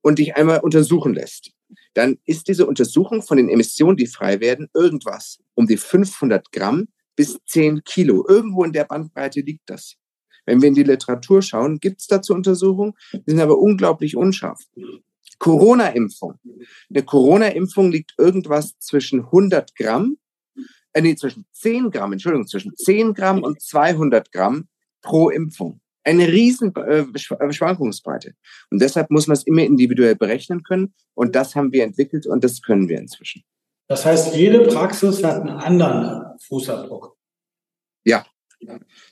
und 0.00 0.18
dich 0.18 0.36
einmal 0.36 0.60
untersuchen 0.60 1.14
lässt, 1.14 1.50
dann 1.94 2.18
ist 2.24 2.48
diese 2.48 2.66
Untersuchung 2.66 3.22
von 3.22 3.36
den 3.36 3.48
Emissionen, 3.48 3.96
die 3.96 4.06
frei 4.06 4.40
werden, 4.40 4.68
irgendwas 4.74 5.38
um 5.54 5.66
die 5.66 5.76
500 5.76 6.52
Gramm 6.52 6.88
bis 7.16 7.38
10 7.46 7.82
Kilo. 7.84 8.24
Irgendwo 8.28 8.64
in 8.64 8.72
der 8.72 8.84
Bandbreite 8.84 9.40
liegt 9.40 9.68
das. 9.68 9.96
Wenn 10.46 10.62
wir 10.62 10.68
in 10.68 10.74
die 10.74 10.84
Literatur 10.84 11.42
schauen, 11.42 11.78
gibt 11.80 12.00
es 12.00 12.06
dazu 12.06 12.32
Untersuchungen, 12.32 12.94
die 13.12 13.30
sind 13.30 13.40
aber 13.40 13.58
unglaublich 13.58 14.16
unscharf. 14.16 14.60
Corona-Impfung. 15.40 16.38
Eine 16.88 17.02
Corona-Impfung 17.02 17.90
liegt 17.90 18.14
irgendwas 18.16 18.78
zwischen 18.78 19.24
100 19.24 19.74
Gramm, 19.74 20.18
äh, 20.92 21.02
nee, 21.02 21.16
zwischen 21.16 21.46
10 21.52 21.90
Gramm, 21.90 22.12
Entschuldigung, 22.12 22.46
zwischen 22.46 22.76
10 22.76 23.14
Gramm 23.14 23.42
und 23.42 23.60
200 23.60 24.30
Gramm 24.30 24.68
pro 25.02 25.30
Impfung 25.30 25.80
eine 26.04 26.26
riesen 26.28 26.74
äh, 26.76 27.00
äh, 27.00 27.52
Schwankungsbreite. 27.52 28.34
Und 28.70 28.80
deshalb 28.80 29.10
muss 29.10 29.26
man 29.26 29.36
es 29.36 29.46
immer 29.46 29.62
individuell 29.62 30.16
berechnen 30.16 30.62
können. 30.62 30.94
Und 31.14 31.34
das 31.34 31.54
haben 31.54 31.72
wir 31.72 31.84
entwickelt 31.84 32.26
und 32.26 32.42
das 32.42 32.62
können 32.62 32.88
wir 32.88 32.98
inzwischen. 32.98 33.42
Das 33.88 34.04
heißt, 34.04 34.34
jede 34.36 34.66
Praxis 34.66 35.22
hat 35.22 35.40
einen 35.40 35.50
anderen 35.50 36.38
Fußabdruck. 36.46 37.16
Ja. 38.04 38.24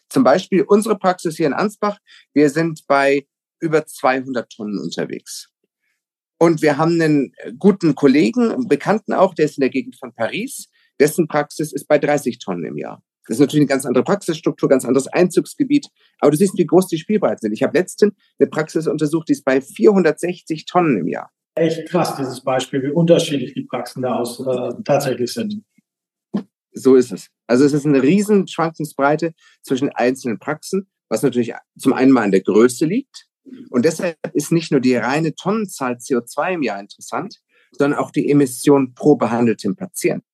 Zum 0.08 0.24
Beispiel 0.24 0.62
unsere 0.62 0.98
Praxis 0.98 1.36
hier 1.36 1.46
in 1.46 1.52
Ansbach. 1.52 1.98
Wir 2.32 2.50
sind 2.50 2.86
bei 2.86 3.26
über 3.60 3.84
200 3.84 4.50
Tonnen 4.50 4.78
unterwegs. 4.78 5.50
Und 6.38 6.62
wir 6.62 6.78
haben 6.78 7.00
einen 7.00 7.32
guten 7.58 7.94
Kollegen, 7.94 8.52
einen 8.52 8.68
Bekannten 8.68 9.12
auch, 9.12 9.34
der 9.34 9.46
ist 9.46 9.58
in 9.58 9.62
der 9.62 9.70
Gegend 9.70 9.96
von 9.96 10.14
Paris. 10.14 10.68
Dessen 11.00 11.28
Praxis 11.28 11.72
ist 11.72 11.86
bei 11.88 11.98
30 11.98 12.38
Tonnen 12.38 12.64
im 12.64 12.76
Jahr. 12.76 13.02
Das 13.26 13.36
ist 13.36 13.40
natürlich 13.40 13.62
eine 13.62 13.68
ganz 13.68 13.84
andere 13.84 14.04
Praxisstruktur, 14.04 14.68
ganz 14.68 14.84
anderes 14.84 15.06
Einzugsgebiet. 15.08 15.86
Aber 16.18 16.30
du 16.30 16.36
siehst, 16.38 16.56
wie 16.56 16.64
groß 16.66 16.88
die 16.88 16.96
Spielbreiten 16.96 17.40
sind. 17.42 17.52
Ich 17.52 17.62
habe 17.62 17.76
letztens 17.76 18.14
eine 18.38 18.48
Praxis 18.48 18.86
untersucht, 18.86 19.28
die 19.28 19.32
ist 19.32 19.44
bei 19.44 19.60
460 19.60 20.64
Tonnen 20.64 20.96
im 20.96 21.08
Jahr. 21.08 21.30
Echt 21.54 21.88
krass, 21.88 22.16
dieses 22.16 22.40
Beispiel, 22.40 22.82
wie 22.82 22.90
unterschiedlich 22.90 23.52
die 23.52 23.64
Praxen 23.64 24.02
da 24.02 24.14
aus 24.14 24.40
äh, 24.40 24.82
tatsächlich 24.84 25.32
sind. 25.32 25.62
So 26.72 26.94
ist 26.94 27.12
es. 27.12 27.28
Also 27.46 27.64
es 27.64 27.72
ist 27.72 27.84
eine 27.84 28.02
riesen 28.02 28.46
Schwankungsbreite 28.46 29.34
zwischen 29.62 29.90
einzelnen 29.90 30.38
Praxen, 30.38 30.88
was 31.08 31.22
natürlich 31.22 31.52
zum 31.76 31.92
einen 31.92 32.12
mal 32.12 32.22
an 32.22 32.30
der 32.30 32.42
Größe 32.42 32.86
liegt. 32.86 33.27
Und 33.70 33.84
deshalb 33.84 34.16
ist 34.32 34.52
nicht 34.52 34.70
nur 34.70 34.80
die 34.80 34.96
reine 34.96 35.34
Tonnenzahl 35.34 35.94
CO2 35.94 36.54
im 36.54 36.62
Jahr 36.62 36.80
interessant, 36.80 37.40
sondern 37.72 37.98
auch 37.98 38.10
die 38.10 38.30
Emission 38.30 38.94
pro 38.94 39.16
behandeltem 39.16 39.76
Patient. 39.76 40.24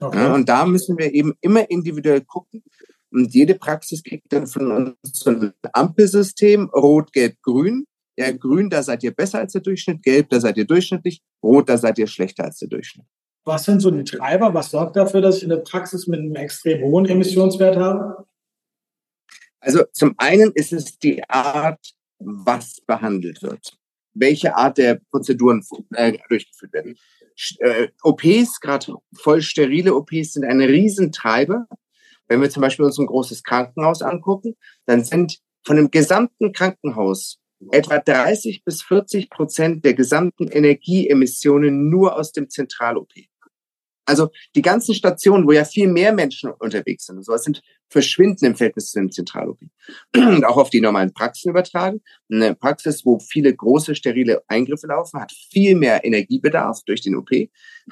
Okay. 0.00 0.18
Ja, 0.18 0.34
und 0.34 0.48
da 0.48 0.66
müssen 0.66 0.98
wir 0.98 1.12
eben 1.12 1.34
immer 1.40 1.70
individuell 1.70 2.20
gucken. 2.20 2.62
Und 3.10 3.32
jede 3.34 3.54
Praxis 3.54 4.02
kriegt 4.02 4.32
dann 4.32 4.46
von 4.46 4.70
uns 4.70 4.96
so 5.04 5.30
ein 5.30 5.52
Ampelsystem, 5.72 6.68
rot, 6.70 7.12
gelb, 7.12 7.36
grün. 7.42 7.86
Ja, 8.18 8.30
grün, 8.32 8.70
da 8.70 8.82
seid 8.82 9.02
ihr 9.02 9.14
besser 9.14 9.40
als 9.40 9.52
der 9.52 9.60
Durchschnitt, 9.60 10.02
gelb, 10.02 10.30
da 10.30 10.40
seid 10.40 10.56
ihr 10.56 10.64
durchschnittlich, 10.64 11.20
rot, 11.42 11.68
da 11.68 11.76
seid 11.76 11.98
ihr 11.98 12.06
schlechter 12.06 12.44
als 12.44 12.58
der 12.58 12.68
Durchschnitt. 12.68 13.06
Was 13.44 13.64
sind 13.64 13.80
so 13.80 13.90
die 13.90 14.04
Treiber? 14.04 14.54
Was 14.54 14.70
sorgt 14.70 14.96
dafür, 14.96 15.20
dass 15.20 15.38
ich 15.38 15.44
eine 15.44 15.58
Praxis 15.58 16.06
mit 16.06 16.20
einem 16.20 16.34
extrem 16.34 16.82
hohen 16.82 17.06
Emissionswert 17.06 17.76
habe? 17.76 18.26
Also 19.66 19.82
zum 19.92 20.14
einen 20.16 20.52
ist 20.52 20.72
es 20.72 20.96
die 20.98 21.28
Art, 21.28 21.94
was 22.18 22.80
behandelt 22.86 23.42
wird. 23.42 23.76
Welche 24.14 24.54
Art 24.54 24.78
der 24.78 25.00
Prozeduren 25.10 25.64
äh, 25.94 26.16
durchgeführt 26.28 26.72
werden 26.72 26.96
äh, 27.58 27.88
OPs, 28.02 28.60
gerade 28.60 28.94
voll 29.12 29.42
sterile 29.42 29.94
OPs, 29.94 30.34
sind 30.34 30.44
ein 30.44 30.60
Riesentreiber. 30.60 31.66
Wenn 32.28 32.40
wir 32.40 32.48
zum 32.48 32.60
Beispiel 32.60 32.84
uns 32.84 32.98
ein 32.98 33.06
großes 33.06 33.42
Krankenhaus 33.42 34.02
angucken, 34.02 34.56
dann 34.86 35.04
sind 35.04 35.40
von 35.64 35.76
dem 35.76 35.90
gesamten 35.90 36.52
Krankenhaus 36.52 37.40
etwa 37.72 37.98
30 37.98 38.62
bis 38.64 38.82
40 38.82 39.30
Prozent 39.30 39.84
der 39.84 39.94
gesamten 39.94 40.46
Energieemissionen 40.46 41.90
nur 41.90 42.16
aus 42.16 42.30
dem 42.32 42.48
Zentral-OP. 42.48 43.12
Also 44.06 44.30
die 44.54 44.62
ganzen 44.62 44.94
Stationen, 44.94 45.46
wo 45.46 45.52
ja 45.52 45.64
viel 45.64 45.88
mehr 45.88 46.12
Menschen 46.12 46.50
unterwegs 46.50 47.06
sind, 47.06 47.22
sowas 47.24 47.42
sind 47.42 47.60
verschwinden 47.88 48.46
im 48.46 48.56
Verhältnis 48.56 48.90
zu 48.90 49.00
dem 49.00 49.10
Zentral-OP. 49.10 49.58
Und 50.16 50.44
auch 50.44 50.56
auf 50.56 50.70
die 50.70 50.80
normalen 50.80 51.12
Praxen 51.12 51.50
übertragen. 51.50 52.00
Eine 52.30 52.54
Praxis, 52.54 53.04
wo 53.04 53.18
viele 53.18 53.54
große 53.54 53.94
sterile 53.94 54.42
Eingriffe 54.48 54.86
laufen, 54.86 55.20
hat 55.20 55.32
viel 55.32 55.74
mehr 55.74 56.04
Energiebedarf 56.04 56.80
durch 56.86 57.02
den 57.02 57.16
OP, 57.16 57.30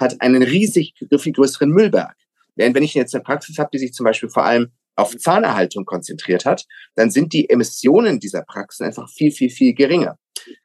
hat 0.01 0.21
einen 0.21 0.43
riesig 0.43 0.95
viel 1.19 1.33
größeren 1.33 1.71
Müllberg. 1.71 2.17
Während 2.57 2.77
wenn 2.77 2.83
ich 2.85 2.95
jetzt 2.95 3.15
eine 3.15 3.25
Praxis 3.25 3.59
habe, 3.59 3.71
die 3.73 3.79
sich 3.79 3.93
zum 3.93 4.05
Beispiel 4.05 4.29
vor 4.29 4.45
allem 4.45 4.71
auf 4.97 5.17
Zahnerhaltung 5.17 5.85
konzentriert 5.85 6.45
hat, 6.45 6.65
dann 6.95 7.11
sind 7.11 7.33
die 7.33 7.51
Emissionen 7.51 8.21
dieser 8.21 8.43
Praxen 8.43 8.87
einfach 8.87 9.09
viel, 9.11 9.33
viel, 9.33 9.51
viel 9.51 9.75
geringer. 9.75 10.19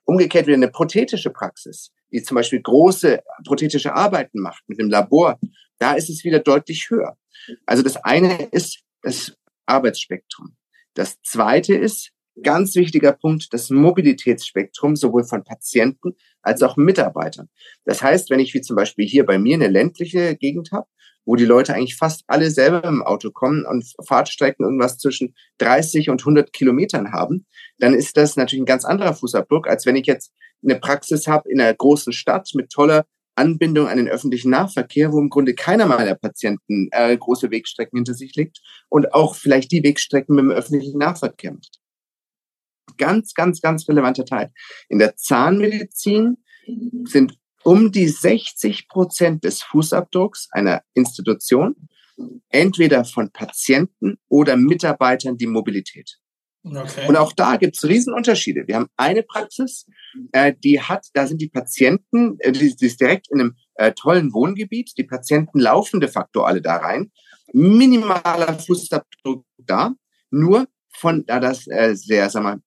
Umgekehrt 0.03 0.45
wieder 0.45 0.57
eine 0.57 0.69
prothetische 0.69 1.31
Praxis, 1.31 1.91
die 2.11 2.23
zum 2.23 2.35
Beispiel 2.35 2.61
große 2.61 3.21
prothetische 3.45 3.93
Arbeiten 3.93 4.39
macht 4.39 4.63
mit 4.67 4.79
dem 4.79 4.89
Labor, 4.89 5.39
da 5.77 5.93
ist 5.93 6.09
es 6.09 6.23
wieder 6.23 6.39
deutlich 6.39 6.89
höher. 6.89 7.17
Also 7.65 7.83
das 7.83 7.97
eine 7.97 8.43
ist 8.51 8.81
das 9.01 9.37
Arbeitsspektrum. 9.65 10.55
Das 10.93 11.21
zweite 11.21 11.75
ist 11.75 12.11
Ganz 12.43 12.75
wichtiger 12.75 13.11
Punkt, 13.11 13.53
das 13.53 13.69
Mobilitätsspektrum 13.69 14.95
sowohl 14.95 15.23
von 15.23 15.43
Patienten 15.43 16.15
als 16.41 16.61
auch 16.61 16.77
Mitarbeitern. 16.77 17.49
Das 17.85 18.01
heißt, 18.01 18.29
wenn 18.29 18.39
ich 18.39 18.53
wie 18.53 18.61
zum 18.61 18.75
Beispiel 18.75 19.05
hier 19.05 19.25
bei 19.25 19.37
mir 19.37 19.55
eine 19.55 19.67
ländliche 19.67 20.35
Gegend 20.35 20.71
habe, 20.71 20.87
wo 21.25 21.35
die 21.35 21.45
Leute 21.45 21.73
eigentlich 21.73 21.97
fast 21.97 22.23
alle 22.27 22.49
selber 22.49 22.83
im 22.85 23.03
Auto 23.03 23.31
kommen 23.31 23.65
und 23.65 23.85
Fahrtstrecken 24.05 24.63
irgendwas 24.63 24.97
zwischen 24.97 25.35
30 25.57 26.09
und 26.09 26.21
100 26.21 26.53
Kilometern 26.53 27.11
haben, 27.11 27.45
dann 27.77 27.93
ist 27.93 28.15
das 28.15 28.35
natürlich 28.35 28.63
ein 28.63 28.65
ganz 28.65 28.85
anderer 28.85 29.13
Fußabdruck, 29.13 29.67
als 29.67 29.85
wenn 29.85 29.95
ich 29.95 30.05
jetzt 30.05 30.31
eine 30.63 30.79
Praxis 30.79 31.27
habe 31.27 31.49
in 31.49 31.61
einer 31.61 31.73
großen 31.73 32.13
Stadt 32.13 32.49
mit 32.53 32.69
toller 32.69 33.05
Anbindung 33.35 33.87
an 33.87 33.97
den 33.97 34.09
öffentlichen 34.09 34.51
Nahverkehr, 34.51 35.13
wo 35.13 35.19
im 35.19 35.29
Grunde 35.29 35.53
keiner 35.53 35.85
meiner 35.85 36.15
Patienten 36.15 36.89
äh, 36.91 37.15
große 37.15 37.49
Wegstrecken 37.51 37.97
hinter 37.97 38.13
sich 38.13 38.35
legt 38.35 38.59
und 38.89 39.13
auch 39.13 39.35
vielleicht 39.35 39.71
die 39.71 39.83
Wegstrecken 39.83 40.35
mit 40.35 40.43
dem 40.43 40.51
öffentlichen 40.51 40.99
Nahverkehr 40.99 41.53
macht. 41.53 41.79
Ganz, 42.97 43.33
ganz, 43.33 43.61
ganz 43.61 43.87
relevanter 43.87 44.25
Teil. 44.25 44.51
In 44.89 44.99
der 44.99 45.15
Zahnmedizin 45.15 46.37
sind 47.05 47.37
um 47.63 47.91
die 47.91 48.09
60 48.09 48.89
Prozent 48.89 49.43
des 49.43 49.61
Fußabdrucks 49.63 50.49
einer 50.51 50.81
Institution 50.93 51.75
entweder 52.49 53.05
von 53.05 53.31
Patienten 53.31 54.17
oder 54.27 54.57
Mitarbeitern 54.57 55.37
die 55.37 55.47
Mobilität. 55.47 56.19
Okay. 56.63 57.07
Und 57.07 57.15
auch 57.15 57.31
da 57.33 57.55
gibt 57.55 57.77
es 57.77 57.87
Riesenunterschiede. 57.87 58.67
Wir 58.67 58.75
haben 58.75 58.87
eine 58.97 59.23
Praxis, 59.23 59.85
äh, 60.33 60.53
die 60.61 60.81
hat, 60.81 61.07
da 61.13 61.25
sind 61.25 61.41
die 61.41 61.47
Patienten, 61.47 62.37
äh, 62.39 62.51
die, 62.51 62.75
die, 62.75 62.85
ist 62.85 62.99
direkt 62.99 63.31
in 63.31 63.39
einem 63.39 63.55
äh, 63.75 63.93
tollen 63.93 64.33
Wohngebiet. 64.33 64.97
Die 64.97 65.05
Patienten 65.05 65.59
laufen 65.59 66.01
de 66.01 66.09
facto 66.09 66.43
alle 66.43 66.61
da 66.61 66.77
rein. 66.77 67.11
Minimaler 67.53 68.59
Fußabdruck 68.59 69.45
da, 69.57 69.93
nur 70.31 70.67
von, 70.89 71.25
da 71.25 71.39
das 71.39 71.65
äh, 71.67 71.95
sehr, 71.95 72.29
sag 72.29 72.43
mal, 72.43 72.59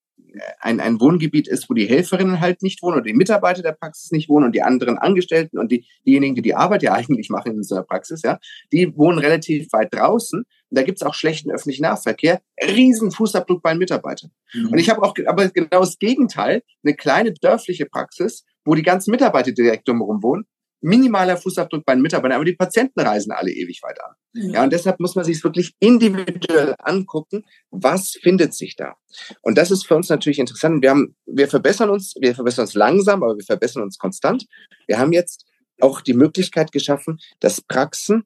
ein, 0.59 0.79
ein 0.79 0.99
Wohngebiet 0.99 1.47
ist, 1.47 1.69
wo 1.69 1.73
die 1.73 1.85
Helferinnen 1.85 2.39
halt 2.39 2.61
nicht 2.61 2.81
wohnen 2.81 2.95
oder 2.95 3.03
die 3.03 3.13
Mitarbeiter 3.13 3.61
der 3.61 3.73
Praxis 3.73 4.11
nicht 4.11 4.29
wohnen 4.29 4.45
und 4.45 4.55
die 4.55 4.61
anderen 4.61 4.97
Angestellten 4.97 5.57
und 5.57 5.71
die, 5.71 5.85
diejenigen, 6.05 6.35
die 6.35 6.41
die 6.41 6.55
Arbeit 6.55 6.83
ja 6.83 6.93
eigentlich 6.93 7.29
machen 7.29 7.51
in 7.51 7.57
unserer 7.57 7.83
Praxis, 7.83 8.21
ja, 8.23 8.39
die 8.71 8.95
wohnen 8.97 9.19
relativ 9.19 9.71
weit 9.73 9.93
draußen. 9.93 10.39
Und 10.39 10.47
da 10.77 10.83
gibt's 10.83 11.03
auch 11.03 11.13
schlechten 11.13 11.51
öffentlichen 11.51 11.83
Nahverkehr. 11.83 12.41
Riesen 12.61 13.11
Fußabdruck 13.11 13.61
bei 13.61 13.71
den 13.71 13.79
Mitarbeitern. 13.79 14.31
Mhm. 14.53 14.69
Und 14.69 14.77
ich 14.77 14.89
habe 14.89 15.01
auch 15.03 15.13
aber 15.25 15.49
genau 15.49 15.81
das 15.81 15.99
Gegenteil, 15.99 16.63
eine 16.83 16.95
kleine 16.95 17.33
dörfliche 17.33 17.85
Praxis, 17.85 18.43
wo 18.65 18.75
die 18.75 18.83
ganzen 18.83 19.11
Mitarbeiter 19.11 19.51
direkt 19.51 19.87
drumherum 19.87 20.23
wohnen 20.23 20.45
minimaler 20.83 21.37
Fußabdruck 21.37 21.85
bei 21.85 21.93
den 21.93 22.01
Mitarbeitern, 22.01 22.35
aber 22.35 22.45
die 22.45 22.55
Patienten 22.55 22.99
reisen 22.99 23.31
alle 23.31 23.51
ewig 23.51 23.81
weit 23.83 23.99
an. 24.01 24.13
Ja, 24.33 24.63
und 24.63 24.73
deshalb 24.73 24.99
muss 24.99 25.15
man 25.15 25.25
sich 25.25 25.43
wirklich 25.43 25.73
individuell 25.79 26.75
angucken, 26.79 27.43
was 27.71 28.17
findet 28.21 28.53
sich 28.53 28.75
da. 28.75 28.95
Und 29.41 29.57
das 29.57 29.71
ist 29.71 29.87
für 29.87 29.95
uns 29.95 30.09
natürlich 30.09 30.39
interessant. 30.39 30.81
Wir 30.81 30.89
haben, 30.89 31.15
wir 31.25 31.47
verbessern 31.47 31.89
uns, 31.89 32.15
wir 32.19 32.35
verbessern 32.35 32.63
uns 32.63 32.73
langsam, 32.73 33.23
aber 33.23 33.35
wir 33.37 33.45
verbessern 33.45 33.83
uns 33.83 33.97
konstant. 33.97 34.45
Wir 34.87 34.99
haben 34.99 35.13
jetzt 35.13 35.45
auch 35.79 36.01
die 36.01 36.13
Möglichkeit 36.13 36.71
geschaffen, 36.71 37.19
dass 37.39 37.61
Praxen 37.61 38.23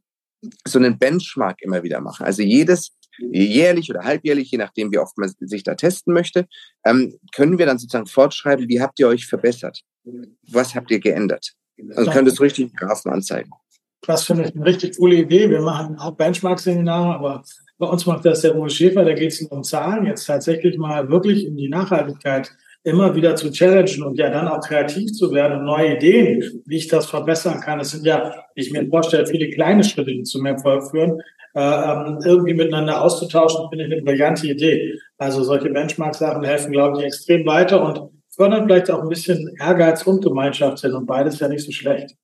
so 0.65 0.79
einen 0.79 0.97
Benchmark 0.97 1.61
immer 1.61 1.83
wieder 1.83 2.01
machen. 2.01 2.25
Also 2.25 2.41
jedes 2.41 2.93
jährlich 3.19 3.89
oder 3.89 4.03
halbjährlich, 4.03 4.51
je 4.51 4.57
nachdem, 4.57 4.91
wie 4.91 4.99
oft 4.99 5.17
man 5.17 5.31
sich 5.39 5.63
da 5.63 5.75
testen 5.75 6.13
möchte, 6.13 6.47
ähm, 6.85 7.17
können 7.35 7.57
wir 7.57 7.65
dann 7.65 7.79
sozusagen 7.79 8.07
fortschreiben, 8.07 8.67
wie 8.69 8.81
habt 8.81 8.99
ihr 8.99 9.07
euch 9.07 9.25
verbessert? 9.25 9.81
Was 10.51 10.75
habt 10.75 10.91
ihr 10.91 10.99
geändert? 10.99 11.56
Also 11.95 12.11
kann 12.11 12.25
das 12.25 12.41
richtig 12.41 12.75
Graphen 12.75 13.11
anzeigen. 13.11 13.51
Das 14.05 14.23
finde 14.23 14.43
ich 14.43 14.55
eine 14.55 14.65
richtig 14.65 14.97
coole 14.97 15.15
Idee. 15.15 15.49
Wir 15.49 15.61
machen 15.61 15.97
auch 15.97 16.15
Benchmark-Seminare, 16.15 17.15
aber 17.15 17.43
bei 17.77 17.87
uns 17.87 18.05
macht 18.05 18.25
das 18.25 18.41
der 18.41 18.55
Uwe 18.55 18.69
Schäfer, 18.69 19.05
da 19.05 19.13
geht 19.13 19.31
es 19.31 19.41
um 19.41 19.63
Zahlen, 19.63 20.05
jetzt 20.05 20.25
tatsächlich 20.25 20.77
mal 20.77 21.09
wirklich 21.09 21.45
in 21.45 21.57
die 21.57 21.69
Nachhaltigkeit 21.69 22.51
immer 22.83 23.13
wieder 23.15 23.35
zu 23.35 23.51
challengen 23.51 24.03
und 24.03 24.17
ja 24.17 24.29
dann 24.29 24.47
auch 24.47 24.61
kreativ 24.61 25.11
zu 25.11 25.31
werden 25.33 25.59
und 25.59 25.65
neue 25.65 25.97
Ideen, 25.97 26.61
wie 26.65 26.77
ich 26.77 26.87
das 26.87 27.07
verbessern 27.07 27.59
kann. 27.59 27.81
Es 27.81 27.91
sind 27.91 28.05
ja, 28.05 28.33
wie 28.55 28.61
ich 28.61 28.71
mir 28.71 28.87
vorstelle, 28.87 29.27
viele 29.27 29.49
kleine 29.49 29.83
Schritte, 29.83 30.11
die 30.11 30.23
zu 30.23 30.39
mehr 30.39 30.53
Erfolg 30.53 30.89
führen. 30.89 31.19
Äh, 31.53 31.59
ähm, 31.59 32.19
irgendwie 32.23 32.53
miteinander 32.53 33.01
auszutauschen, 33.01 33.67
finde 33.69 33.85
ich 33.85 33.91
eine 33.91 34.01
brillante 34.03 34.47
Idee. 34.47 34.93
Also 35.17 35.43
solche 35.43 35.69
Benchmark-Sachen 35.69 36.43
helfen, 36.43 36.71
glaube 36.71 36.99
ich, 36.99 37.05
extrem 37.05 37.45
weiter 37.45 37.83
und 37.83 38.16
fördern 38.37 38.65
vielleicht 38.65 38.89
auch 38.89 39.01
ein 39.01 39.09
bisschen 39.09 39.53
Ehrgeiz 39.59 40.03
und 40.03 40.23
Gemeinschaftssinn 40.23 40.93
und 40.93 41.05
beides 41.05 41.39
ja 41.39 41.49
nicht 41.49 41.65
so 41.65 41.71
schlecht. 41.71 42.15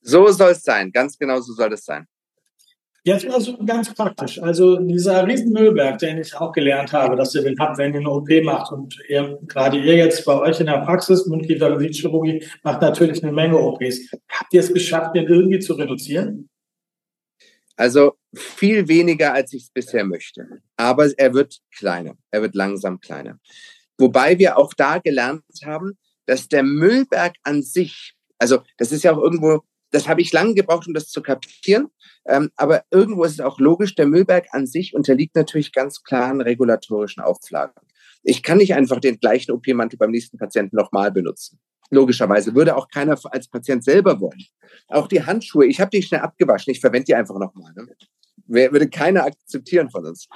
So 0.00 0.26
soll 0.28 0.52
es 0.52 0.62
sein, 0.62 0.90
ganz 0.90 1.16
genau 1.18 1.40
so 1.40 1.52
soll 1.52 1.72
es 1.72 1.84
sein. 1.84 2.06
Jetzt 3.04 3.28
mal 3.28 3.40
so 3.40 3.56
ganz 3.64 3.94
praktisch. 3.94 4.42
Also 4.42 4.78
dieser 4.78 5.24
Riesenmüllberg, 5.24 5.96
den 5.98 6.18
ich 6.18 6.34
auch 6.34 6.50
gelernt 6.50 6.92
habe, 6.92 7.14
dass 7.14 7.36
ihr 7.36 7.42
den 7.42 7.56
habt, 7.56 7.78
wenn 7.78 7.94
ihr 7.94 8.00
eine 8.00 8.10
OP 8.10 8.28
macht 8.42 8.72
und 8.72 8.98
ihr, 9.08 9.38
gerade 9.46 9.78
ihr 9.78 9.94
jetzt 9.94 10.24
bei 10.24 10.36
euch 10.40 10.58
in 10.58 10.66
der 10.66 10.78
Praxis, 10.78 11.24
Mundkiefer-Chirurgie, 11.26 12.44
macht 12.64 12.82
natürlich 12.82 13.22
eine 13.22 13.30
Menge 13.30 13.58
OPs. 13.58 14.10
Habt 14.28 14.52
ihr 14.52 14.58
es 14.58 14.72
geschafft, 14.72 15.14
den 15.14 15.28
irgendwie 15.28 15.60
zu 15.60 15.74
reduzieren? 15.74 16.48
Also 17.76 18.14
viel 18.34 18.88
weniger, 18.88 19.34
als 19.34 19.52
ich 19.52 19.62
es 19.64 19.70
bisher 19.70 20.04
möchte. 20.04 20.48
Aber 20.76 21.08
er 21.16 21.32
wird 21.32 21.58
kleiner. 21.76 22.16
Er 22.32 22.42
wird 22.42 22.56
langsam 22.56 22.98
kleiner. 22.98 23.38
Wobei 23.98 24.38
wir 24.38 24.58
auch 24.58 24.74
da 24.74 24.98
gelernt 24.98 25.44
haben, 25.64 25.98
dass 26.26 26.48
der 26.48 26.62
Müllberg 26.62 27.34
an 27.42 27.62
sich, 27.62 28.14
also 28.38 28.60
das 28.78 28.92
ist 28.92 29.04
ja 29.04 29.12
auch 29.12 29.22
irgendwo, 29.22 29.62
das 29.90 30.08
habe 30.08 30.20
ich 30.20 30.32
lange 30.32 30.54
gebraucht, 30.54 30.86
um 30.86 30.94
das 30.94 31.08
zu 31.08 31.22
kapieren, 31.22 31.88
ähm, 32.26 32.50
aber 32.56 32.84
irgendwo 32.90 33.24
ist 33.24 33.32
es 33.32 33.40
auch 33.40 33.58
logisch, 33.58 33.94
der 33.94 34.06
Müllberg 34.06 34.46
an 34.50 34.66
sich 34.66 34.94
unterliegt 34.94 35.36
natürlich 35.36 35.72
ganz 35.72 36.02
klaren 36.02 36.40
regulatorischen 36.40 37.22
Auflagen. 37.22 37.74
Ich 38.22 38.42
kann 38.42 38.58
nicht 38.58 38.74
einfach 38.74 39.00
den 39.00 39.20
gleichen 39.20 39.52
OP-Mantel 39.52 39.98
beim 39.98 40.10
nächsten 40.10 40.36
Patienten 40.36 40.76
nochmal 40.76 41.12
benutzen. 41.12 41.60
Logischerweise 41.90 42.54
würde 42.54 42.76
auch 42.76 42.88
keiner 42.88 43.16
als 43.30 43.48
Patient 43.48 43.84
selber 43.84 44.20
wollen. 44.20 44.44
Auch 44.88 45.06
die 45.06 45.24
Handschuhe, 45.24 45.66
ich 45.66 45.80
habe 45.80 45.90
die 45.90 46.02
schnell 46.02 46.20
abgewaschen, 46.20 46.72
ich 46.72 46.80
verwende 46.80 47.04
die 47.04 47.14
einfach 47.14 47.38
nochmal. 47.38 47.72
Ne? 47.74 47.86
Würde 48.48 48.88
keiner 48.88 49.24
akzeptieren 49.24 49.90
von 49.90 50.06
uns. 50.06 50.28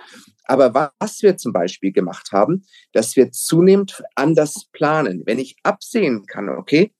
Aber 0.44 0.92
was 0.98 1.22
wir 1.22 1.36
zum 1.36 1.52
Beispiel 1.52 1.92
gemacht 1.92 2.32
haben, 2.32 2.64
dass 2.92 3.16
wir 3.16 3.30
zunehmend 3.32 4.02
anders 4.14 4.66
planen. 4.72 5.22
Wenn 5.26 5.38
ich 5.38 5.56
absehen 5.62 6.26
kann, 6.26 6.48
okay, 6.48 6.92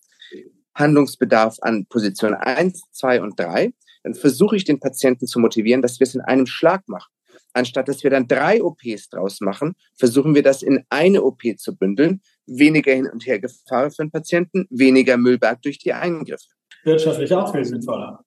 Handlungsbedarf 0.74 1.58
an 1.60 1.86
Position 1.86 2.34
1, 2.34 2.82
2 2.92 3.22
und 3.22 3.38
3, 3.38 3.72
dann 4.02 4.14
versuche 4.14 4.56
ich 4.56 4.64
den 4.64 4.80
Patienten 4.80 5.26
zu 5.26 5.40
motivieren, 5.40 5.82
dass 5.82 6.00
wir 6.00 6.06
es 6.06 6.14
in 6.14 6.20
einem 6.20 6.46
Schlag 6.46 6.88
machen. 6.88 7.10
Anstatt 7.52 7.88
dass 7.88 8.04
wir 8.04 8.10
dann 8.10 8.28
drei 8.28 8.62
OPs 8.62 9.08
draus 9.08 9.40
machen, 9.40 9.74
versuchen 9.96 10.34
wir 10.34 10.42
das 10.42 10.62
in 10.62 10.84
eine 10.88 11.22
OP 11.22 11.42
zu 11.56 11.76
bündeln. 11.76 12.22
Weniger 12.46 12.92
Hin- 12.92 13.10
und 13.10 13.26
Hergefahr 13.26 13.90
für 13.90 14.04
den 14.04 14.10
Patienten, 14.10 14.66
weniger 14.70 15.16
Müllberg 15.16 15.60
durch 15.62 15.78
die 15.78 15.92
Eingriffe. 15.92 16.46
Wirtschaftlich 16.84 17.32
auch 17.34 17.52
viel 17.52 17.64
sinnvoller. 17.64 18.24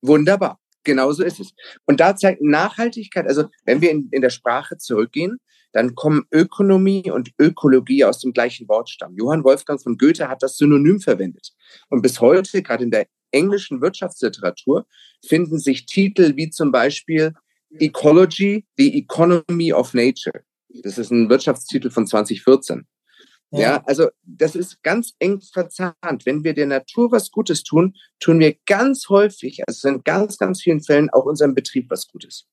Wunderbar. 0.00 0.58
Genauso 0.84 1.22
ist 1.22 1.40
es. 1.40 1.54
Und 1.86 2.00
da 2.00 2.16
zeigt 2.16 2.42
Nachhaltigkeit, 2.42 3.26
also 3.26 3.44
wenn 3.64 3.80
wir 3.80 3.90
in, 3.90 4.08
in 4.10 4.22
der 4.22 4.30
Sprache 4.30 4.78
zurückgehen, 4.78 5.38
dann 5.72 5.94
kommen 5.94 6.26
Ökonomie 6.30 7.10
und 7.10 7.30
Ökologie 7.38 8.04
aus 8.04 8.20
dem 8.20 8.32
gleichen 8.32 8.68
Wortstamm. 8.68 9.14
Johann 9.16 9.44
Wolfgang 9.44 9.80
von 9.80 9.96
Goethe 9.96 10.28
hat 10.28 10.42
das 10.42 10.56
Synonym 10.56 11.00
verwendet. 11.00 11.52
Und 11.88 12.02
bis 12.02 12.20
heute, 12.20 12.62
gerade 12.62 12.84
in 12.84 12.90
der 12.90 13.06
englischen 13.30 13.80
Wirtschaftsliteratur, 13.80 14.86
finden 15.24 15.58
sich 15.58 15.86
Titel 15.86 16.36
wie 16.36 16.50
zum 16.50 16.72
Beispiel 16.72 17.32
Ecology, 17.78 18.66
the 18.76 18.98
Economy 18.98 19.72
of 19.72 19.94
Nature. 19.94 20.44
Das 20.82 20.98
ist 20.98 21.10
ein 21.10 21.30
Wirtschaftstitel 21.30 21.90
von 21.90 22.06
2014. 22.06 22.86
Ja. 23.60 23.82
also 23.86 24.08
das 24.22 24.54
ist 24.54 24.82
ganz 24.82 25.14
eng 25.18 25.40
verzahnt. 25.40 26.24
Wenn 26.24 26.42
wir 26.42 26.54
der 26.54 26.66
Natur 26.66 27.12
was 27.12 27.30
Gutes 27.30 27.62
tun, 27.62 27.94
tun 28.18 28.40
wir 28.40 28.56
ganz 28.66 29.08
häufig, 29.08 29.62
also 29.66 29.88
in 29.88 30.02
ganz, 30.04 30.38
ganz 30.38 30.62
vielen 30.62 30.82
Fällen 30.82 31.10
auch 31.10 31.24
unserem 31.24 31.54
Betrieb 31.54 31.90
was 31.90 32.08
Gutes. 32.08 32.46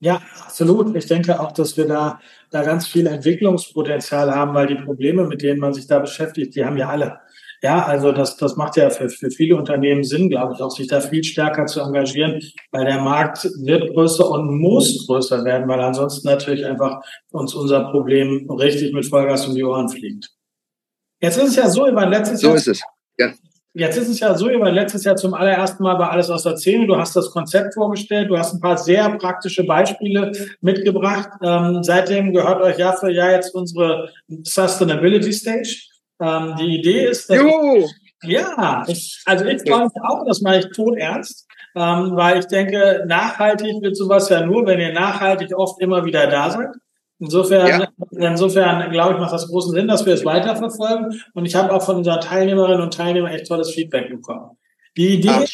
Ja, 0.00 0.22
absolut. 0.44 0.94
Ich 0.94 1.06
denke 1.06 1.40
auch, 1.40 1.50
dass 1.50 1.76
wir 1.76 1.86
da, 1.86 2.20
da 2.50 2.62
ganz 2.62 2.86
viel 2.86 3.08
Entwicklungspotenzial 3.08 4.32
haben, 4.32 4.54
weil 4.54 4.68
die 4.68 4.76
Probleme, 4.76 5.24
mit 5.24 5.42
denen 5.42 5.58
man 5.58 5.74
sich 5.74 5.88
da 5.88 5.98
beschäftigt, 5.98 6.54
die 6.54 6.64
haben 6.64 6.76
ja 6.76 6.88
alle. 6.88 7.18
Ja, 7.62 7.84
also 7.84 8.12
das, 8.12 8.36
das 8.36 8.56
macht 8.56 8.76
ja 8.76 8.88
für, 8.90 9.08
für 9.08 9.30
viele 9.30 9.56
Unternehmen 9.56 10.04
Sinn, 10.04 10.30
glaube 10.30 10.54
ich, 10.54 10.62
auch 10.62 10.70
sich 10.70 10.86
da 10.86 11.00
viel 11.00 11.24
stärker 11.24 11.66
zu 11.66 11.80
engagieren, 11.80 12.40
weil 12.70 12.84
der 12.84 13.00
Markt 13.00 13.44
wird 13.64 13.92
größer 13.92 14.30
und 14.30 14.60
muss 14.60 15.06
größer 15.06 15.44
werden, 15.44 15.66
weil 15.68 15.80
ansonsten 15.80 16.28
natürlich 16.28 16.64
einfach 16.64 17.00
uns 17.32 17.54
unser 17.54 17.90
Problem 17.90 18.48
richtig 18.50 18.92
mit 18.92 19.06
Vollgas 19.06 19.46
um 19.46 19.56
die 19.56 19.64
Ohren 19.64 19.88
fliegt. 19.88 20.30
Jetzt 21.20 21.36
ist 21.36 21.48
es 21.48 21.56
ja 21.56 21.68
so, 21.68 21.88
über 21.88 22.06
letztes 22.06 22.42
Jahr. 22.42 22.52
So 22.52 22.56
ist 22.56 22.68
es. 22.68 22.82
Ja. 23.18 23.32
Jetzt 23.74 23.96
ist 23.96 24.08
es 24.08 24.20
ja 24.20 24.36
so, 24.36 24.48
über 24.48 24.70
letztes 24.70 25.04
Jahr 25.04 25.16
zum 25.16 25.34
allerersten 25.34 25.82
Mal 25.82 25.94
bei 25.96 26.08
Alles 26.08 26.30
aus 26.30 26.44
der 26.44 26.56
Szene. 26.56 26.86
Du 26.86 26.96
hast 26.96 27.14
das 27.16 27.30
Konzept 27.30 27.74
vorgestellt, 27.74 28.30
du 28.30 28.38
hast 28.38 28.54
ein 28.54 28.60
paar 28.60 28.78
sehr 28.78 29.10
praktische 29.18 29.64
Beispiele 29.64 30.32
mitgebracht. 30.60 31.28
Ähm, 31.42 31.82
seitdem 31.82 32.32
gehört 32.32 32.62
euch 32.62 32.78
Jahr 32.78 32.96
für 32.96 33.10
Jahr 33.10 33.32
jetzt 33.32 33.54
unsere 33.54 34.10
Sustainability 34.44 35.32
Stage. 35.32 35.88
Ähm, 36.20 36.54
die 36.58 36.78
Idee 36.78 37.06
ist, 37.06 37.30
dass 37.30 37.40
ich, 37.40 37.94
ja, 38.24 38.84
ich, 38.88 39.22
also 39.24 39.44
ich 39.44 39.62
freue 39.62 39.84
mich 39.84 39.92
auch, 40.02 40.24
das 40.26 40.40
mache 40.40 40.58
ich 40.58 40.70
tot 40.70 40.96
ernst, 40.96 41.46
ähm, 41.76 42.16
weil 42.16 42.40
ich 42.40 42.46
denke, 42.46 43.04
nachhaltig 43.06 43.80
wird 43.82 43.96
sowas 43.96 44.28
ja 44.28 44.44
nur, 44.44 44.66
wenn 44.66 44.80
ihr 44.80 44.92
nachhaltig 44.92 45.56
oft 45.56 45.80
immer 45.80 46.04
wieder 46.04 46.26
da 46.26 46.50
seid. 46.50 46.68
Insofern 47.20 47.66
ja. 47.66 47.88
Insofern, 48.10 48.90
glaube 48.90 49.14
ich, 49.14 49.20
macht 49.20 49.32
das 49.32 49.48
großen 49.48 49.72
Sinn, 49.72 49.88
dass 49.88 50.06
wir 50.06 50.14
es 50.14 50.24
weiterverfolgen. 50.24 51.20
Und 51.34 51.46
ich 51.46 51.54
habe 51.54 51.72
auch 51.72 51.82
von 51.82 51.96
unseren 51.96 52.20
Teilnehmerinnen 52.20 52.80
und 52.80 52.94
Teilnehmern 52.94 53.32
echt 53.32 53.48
tolles 53.48 53.70
Feedback 53.70 54.08
bekommen. 54.08 54.56
Die 54.96 55.14
Idee 55.14 55.30
Ach, 55.30 55.46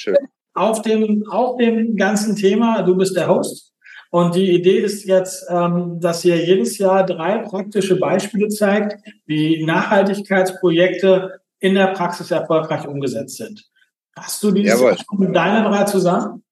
auf 0.55 0.83
dem, 0.83 1.25
auf 1.29 1.57
dem 1.57 1.97
ganzen 1.97 2.37
Thema, 2.37 2.83
du 2.83 2.97
bist 2.97 3.17
der 3.17 3.29
Host. 3.29 3.74
Und 4.15 4.37
die 4.37 4.53
Idee 4.53 4.79
ist 4.79 5.07
jetzt, 5.07 5.45
ähm, 5.49 5.99
dass 5.99 6.25
ihr 6.25 6.37
jedes 6.37 6.79
Jahr 6.79 7.05
drei 7.05 7.39
praktische 7.39 7.99
Beispiele 7.99 8.47
zeigt, 8.47 8.97
wie 9.27 9.65
Nachhaltigkeitsprojekte 9.65 11.41
in 11.59 11.75
der 11.75 11.89
Praxis 11.89 12.31
erfolgreich 12.31 12.87
umgesetzt 12.87 13.39
sind. 13.39 13.69
Hast 14.15 14.41
du 14.45 14.53
dieses 14.53 14.81
mit 15.19 15.35
deinen 15.35 15.65
drei 15.65 15.83
zusammen? 15.83 16.44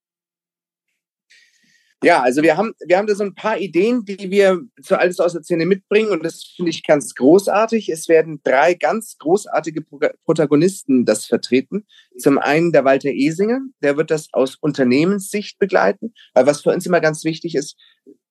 Ja, 2.03 2.21
also 2.21 2.43
wir 2.43 2.57
haben, 2.57 2.75
wir 2.85 2.99
haben 2.99 3.07
da 3.07 3.15
so 3.15 3.23
ein 3.23 3.35
paar 3.35 3.59
Ideen, 3.59 4.05
die 4.05 4.31
wir 4.31 4.61
zu 4.83 4.99
Alles 4.99 5.21
aus 5.21 5.35
der 5.35 5.43
Szene 5.43 5.67
mitbringen 5.67 6.11
und 6.11 6.25
das 6.25 6.53
finde 6.57 6.71
ich 6.71 6.83
ganz 6.85 7.15
großartig. 7.15 7.89
Es 7.91 8.09
werden 8.09 8.41
drei 8.43 8.75
ganz 8.75 9.17
großartige 9.19 9.85
Protagonisten 10.25 11.05
das 11.05 11.27
vertreten. 11.27 11.87
Zum 12.19 12.39
einen 12.39 12.73
der 12.73 12.85
Walter 12.85 13.11
Esinger, 13.11 13.61
der 13.83 13.97
wird 13.97 14.11
das 14.11 14.29
aus 14.33 14.57
Unternehmenssicht 14.57 15.61
begleiten, 15.61 16.13
weil 16.35 16.47
was 16.47 16.63
für 16.63 16.71
uns 16.71 16.87
immer 16.87 17.01
ganz 17.01 17.25
wichtig 17.25 17.55
ist, 17.55 17.77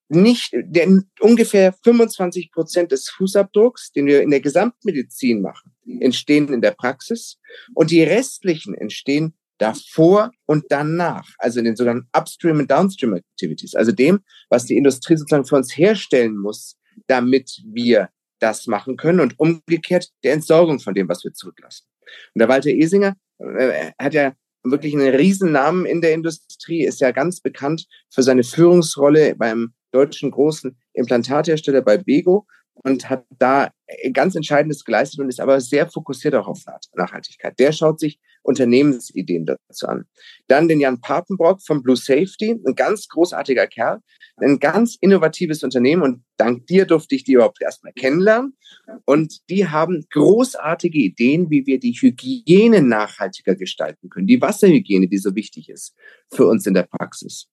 nicht, 0.09 0.51
denn 0.53 1.09
ungefähr 1.21 1.73
25 1.85 2.51
Prozent 2.51 2.91
des 2.91 3.07
Fußabdrucks, 3.07 3.93
den 3.93 4.07
wir 4.07 4.21
in 4.21 4.29
der 4.29 4.41
Gesamtmedizin 4.41 5.41
machen, 5.41 5.73
entstehen 6.01 6.53
in 6.53 6.59
der 6.59 6.71
Praxis 6.71 7.37
und 7.73 7.91
die 7.91 8.03
restlichen 8.03 8.75
entstehen 8.75 9.33
davor 9.61 10.31
und 10.47 10.65
danach, 10.69 11.27
also 11.37 11.59
in 11.59 11.65
den 11.65 11.75
sogenannten 11.75 12.09
Upstream 12.17 12.59
und 12.59 12.71
Downstream 12.71 13.13
Activities, 13.13 13.75
also 13.75 13.91
dem, 13.91 14.21
was 14.49 14.65
die 14.65 14.75
Industrie 14.75 15.15
sozusagen 15.15 15.45
für 15.45 15.55
uns 15.55 15.77
herstellen 15.77 16.35
muss, 16.35 16.77
damit 17.05 17.61
wir 17.65 18.09
das 18.39 18.65
machen 18.65 18.97
können 18.97 19.19
und 19.19 19.39
umgekehrt 19.39 20.09
der 20.23 20.33
Entsorgung 20.33 20.79
von 20.79 20.95
dem, 20.95 21.07
was 21.07 21.23
wir 21.23 21.33
zurücklassen. 21.33 21.85
Und 22.33 22.39
der 22.39 22.49
Walter 22.49 22.71
Esinger 22.71 23.15
äh, 23.37 23.91
hat 23.99 24.15
ja 24.15 24.33
wirklich 24.63 24.95
einen 24.95 25.15
Riesennamen 25.15 25.85
in 25.85 26.01
der 26.01 26.13
Industrie, 26.13 26.83
ist 26.83 26.99
ja 26.99 27.11
ganz 27.11 27.39
bekannt 27.39 27.85
für 28.09 28.23
seine 28.23 28.43
Führungsrolle 28.43 29.35
beim 29.35 29.73
deutschen 29.91 30.31
großen 30.31 30.75
Implantathersteller 30.93 31.81
bei 31.81 31.97
Bego 31.97 32.47
und 32.73 33.09
hat 33.09 33.25
da 33.37 33.71
ganz 34.13 34.35
Entscheidendes 34.35 34.83
geleistet 34.85 35.19
und 35.19 35.29
ist 35.29 35.39
aber 35.39 35.61
sehr 35.61 35.87
fokussiert 35.87 36.33
auch 36.33 36.47
auf 36.47 36.63
Nachhaltigkeit. 36.95 37.59
Der 37.59 37.71
schaut 37.71 37.99
sich 37.99 38.19
Unternehmensideen 38.43 39.45
dazu 39.45 39.87
an. 39.87 40.05
Dann 40.47 40.67
den 40.67 40.79
Jan 40.79 41.01
Papenbrock 41.01 41.61
von 41.61 41.81
Blue 41.81 41.95
Safety, 41.95 42.59
ein 42.65 42.75
ganz 42.75 43.07
großartiger 43.07 43.67
Kerl, 43.67 43.99
ein 44.37 44.59
ganz 44.59 44.97
innovatives 44.99 45.63
Unternehmen 45.63 46.01
und 46.01 46.23
dank 46.37 46.65
dir 46.67 46.85
durfte 46.85 47.15
ich 47.15 47.23
die 47.23 47.33
überhaupt 47.33 47.61
erstmal 47.61 47.93
kennenlernen. 47.93 48.57
Und 49.05 49.49
die 49.49 49.67
haben 49.67 50.05
großartige 50.09 50.97
Ideen, 50.97 51.49
wie 51.49 51.65
wir 51.65 51.79
die 51.79 51.93
Hygiene 51.93 52.81
nachhaltiger 52.81 53.55
gestalten 53.55 54.09
können, 54.09 54.27
die 54.27 54.41
Wasserhygiene, 54.41 55.07
die 55.07 55.17
so 55.17 55.35
wichtig 55.35 55.69
ist 55.69 55.95
für 56.33 56.47
uns 56.47 56.65
in 56.65 56.73
der 56.73 56.83
Praxis. 56.83 57.47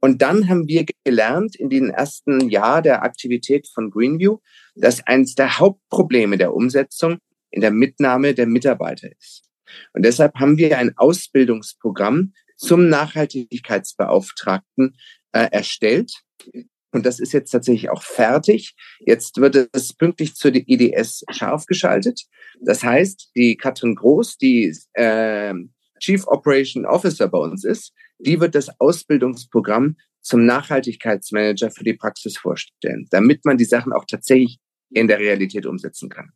Und 0.00 0.22
dann 0.22 0.48
haben 0.48 0.66
wir 0.68 0.84
gelernt 1.04 1.56
in 1.56 1.70
den 1.70 1.90
ersten 1.90 2.48
Jahr 2.48 2.82
der 2.82 3.02
Aktivität 3.02 3.68
von 3.68 3.90
Greenview, 3.90 4.38
dass 4.74 5.06
eines 5.06 5.34
der 5.34 5.58
Hauptprobleme 5.58 6.36
der 6.36 6.54
Umsetzung 6.54 7.18
in 7.50 7.60
der 7.60 7.70
Mitnahme 7.70 8.34
der 8.34 8.46
Mitarbeiter 8.46 9.10
ist. 9.18 9.44
Und 9.92 10.04
deshalb 10.04 10.36
haben 10.36 10.58
wir 10.58 10.78
ein 10.78 10.96
Ausbildungsprogramm 10.96 12.34
zum 12.56 12.88
Nachhaltigkeitsbeauftragten 12.88 14.96
äh, 15.32 15.48
erstellt. 15.50 16.22
Und 16.92 17.06
das 17.06 17.20
ist 17.20 17.32
jetzt 17.32 17.50
tatsächlich 17.50 17.90
auch 17.90 18.02
fertig. 18.02 18.74
Jetzt 19.00 19.38
wird 19.38 19.68
es 19.72 19.94
pünktlich 19.94 20.34
zur 20.34 20.54
IDS 20.54 21.24
scharf 21.30 21.66
geschaltet. 21.66 22.22
Das 22.60 22.84
heißt, 22.84 23.30
die 23.34 23.56
Katrin 23.56 23.94
Groß, 23.94 24.36
die 24.36 24.76
äh, 24.92 25.54
Chief 25.98 26.26
Operation 26.26 26.84
Officer 26.84 27.28
bei 27.28 27.38
uns 27.38 27.64
ist, 27.64 27.92
die 28.18 28.40
wird 28.40 28.54
das 28.54 28.68
Ausbildungsprogramm 28.78 29.96
zum 30.20 30.44
Nachhaltigkeitsmanager 30.44 31.70
für 31.70 31.84
die 31.84 31.94
Praxis 31.94 32.36
vorstellen, 32.36 33.06
damit 33.10 33.44
man 33.44 33.56
die 33.56 33.64
Sachen 33.64 33.92
auch 33.92 34.04
tatsächlich 34.04 34.58
in 34.90 35.08
der 35.08 35.18
Realität 35.18 35.66
umsetzen 35.66 36.08
kann. 36.08 36.32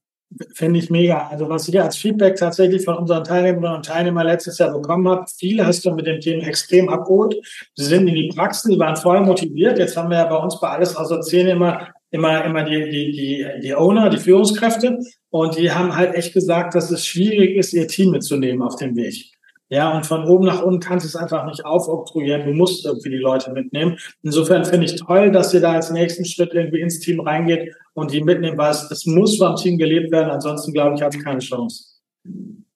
Finde 0.54 0.80
ich 0.80 0.90
mega. 0.90 1.28
Also 1.28 1.48
was 1.48 1.68
ich 1.68 1.80
als 1.80 1.96
Feedback 1.96 2.36
tatsächlich 2.36 2.84
von 2.84 2.96
unseren 2.96 3.24
Teilnehmerinnen 3.24 3.76
und 3.76 3.86
Teilnehmern 3.86 4.26
letztes 4.26 4.58
Jahr 4.58 4.72
bekommen 4.72 5.08
habe, 5.08 5.24
viele 5.38 5.64
hast 5.64 5.84
du 5.84 5.92
mit 5.92 6.06
dem 6.06 6.20
Thema 6.20 6.46
extrem 6.46 6.88
abgeholt. 6.88 7.36
Sie 7.74 7.84
sind 7.84 8.08
in 8.08 8.14
die 8.14 8.28
Praxen, 8.28 8.72
die 8.72 8.78
waren 8.78 8.96
voll 8.96 9.20
motiviert. 9.20 9.78
Jetzt 9.78 9.96
haben 9.96 10.10
wir 10.10 10.18
ja 10.18 10.26
bei 10.26 10.36
uns 10.36 10.60
bei 10.60 10.68
alles 10.68 10.96
außer 10.96 11.22
Szene 11.22 11.52
immer 11.52 11.88
immer, 12.10 12.44
immer 12.44 12.64
die, 12.64 12.88
die, 12.90 13.12
die, 13.12 13.46
die 13.62 13.74
Owner, 13.74 14.10
die 14.10 14.18
Führungskräfte. 14.18 14.98
Und 15.30 15.56
die 15.56 15.70
haben 15.70 15.94
halt 15.94 16.14
echt 16.14 16.32
gesagt, 16.32 16.74
dass 16.74 16.90
es 16.90 17.06
schwierig 17.06 17.56
ist, 17.56 17.72
ihr 17.72 17.88
Team 17.88 18.10
mitzunehmen 18.10 18.62
auf 18.62 18.76
dem 18.76 18.96
Weg. 18.96 19.35
Ja, 19.68 19.96
und 19.96 20.06
von 20.06 20.24
oben 20.24 20.46
nach 20.46 20.62
unten 20.62 20.80
kannst 20.80 21.04
du 21.04 21.08
es 21.08 21.16
einfach 21.16 21.44
nicht 21.46 21.64
aufoktroyieren. 21.64 22.46
Du 22.46 22.52
musst 22.52 22.84
irgendwie 22.84 23.10
die 23.10 23.16
Leute 23.16 23.50
mitnehmen. 23.52 23.98
Insofern 24.22 24.64
finde 24.64 24.86
ich 24.86 24.96
toll, 24.96 25.32
dass 25.32 25.52
ihr 25.52 25.60
da 25.60 25.72
als 25.72 25.90
nächsten 25.90 26.24
Schritt 26.24 26.54
irgendwie 26.54 26.80
ins 26.80 27.00
Team 27.00 27.20
reingeht 27.20 27.74
und 27.94 28.12
die 28.12 28.22
mitnehmen, 28.22 28.56
weil 28.56 28.70
es, 28.70 28.88
es 28.90 29.06
muss 29.06 29.38
vom 29.38 29.56
Team 29.56 29.76
gelebt 29.76 30.12
werden. 30.12 30.30
Ansonsten, 30.30 30.72
glaube 30.72 30.94
ich, 30.94 31.02
hat 31.02 31.16
es 31.16 31.24
keine 31.24 31.40
Chance. 31.40 31.96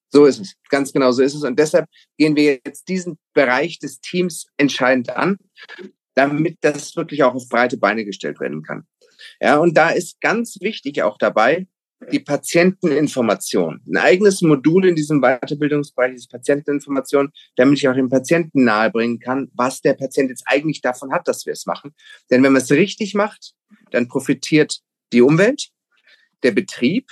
So 0.08 0.26
ist 0.26 0.40
es. 0.40 0.54
Ganz 0.68 0.92
genau 0.92 1.12
so 1.12 1.22
ist 1.22 1.34
es. 1.34 1.44
Und 1.44 1.58
deshalb 1.58 1.86
gehen 2.18 2.34
wir 2.34 2.58
jetzt 2.64 2.88
diesen 2.88 3.18
Bereich 3.34 3.78
des 3.78 4.00
Teams 4.00 4.46
entscheidend 4.56 5.10
an, 5.16 5.36
damit 6.14 6.58
das 6.62 6.96
wirklich 6.96 7.22
auch 7.22 7.34
auf 7.34 7.48
breite 7.48 7.76
Beine 7.76 8.04
gestellt 8.04 8.40
werden 8.40 8.62
kann. 8.62 8.84
Ja, 9.40 9.58
und 9.58 9.76
da 9.76 9.90
ist 9.90 10.20
ganz 10.20 10.56
wichtig 10.60 11.02
auch 11.02 11.18
dabei, 11.18 11.68
die 12.12 12.20
Patienteninformation. 12.20 13.80
Ein 13.86 13.96
eigenes 13.98 14.40
Modul 14.42 14.86
in 14.86 14.94
diesem 14.94 15.20
Weiterbildungsbereich 15.20 16.14
ist 16.14 16.30
Patienteninformation, 16.30 17.30
damit 17.56 17.78
ich 17.78 17.88
auch 17.88 17.94
dem 17.94 18.08
Patienten 18.08 18.64
nahebringen 18.64 19.18
kann, 19.18 19.50
was 19.54 19.80
der 19.80 19.94
Patient 19.94 20.30
jetzt 20.30 20.44
eigentlich 20.46 20.80
davon 20.80 21.12
hat, 21.12 21.28
dass 21.28 21.46
wir 21.46 21.52
es 21.52 21.66
machen. 21.66 21.94
Denn 22.30 22.42
wenn 22.42 22.52
man 22.52 22.62
es 22.62 22.70
richtig 22.70 23.14
macht, 23.14 23.52
dann 23.90 24.08
profitiert 24.08 24.78
die 25.12 25.22
Umwelt, 25.22 25.68
der 26.42 26.52
Betrieb, 26.52 27.08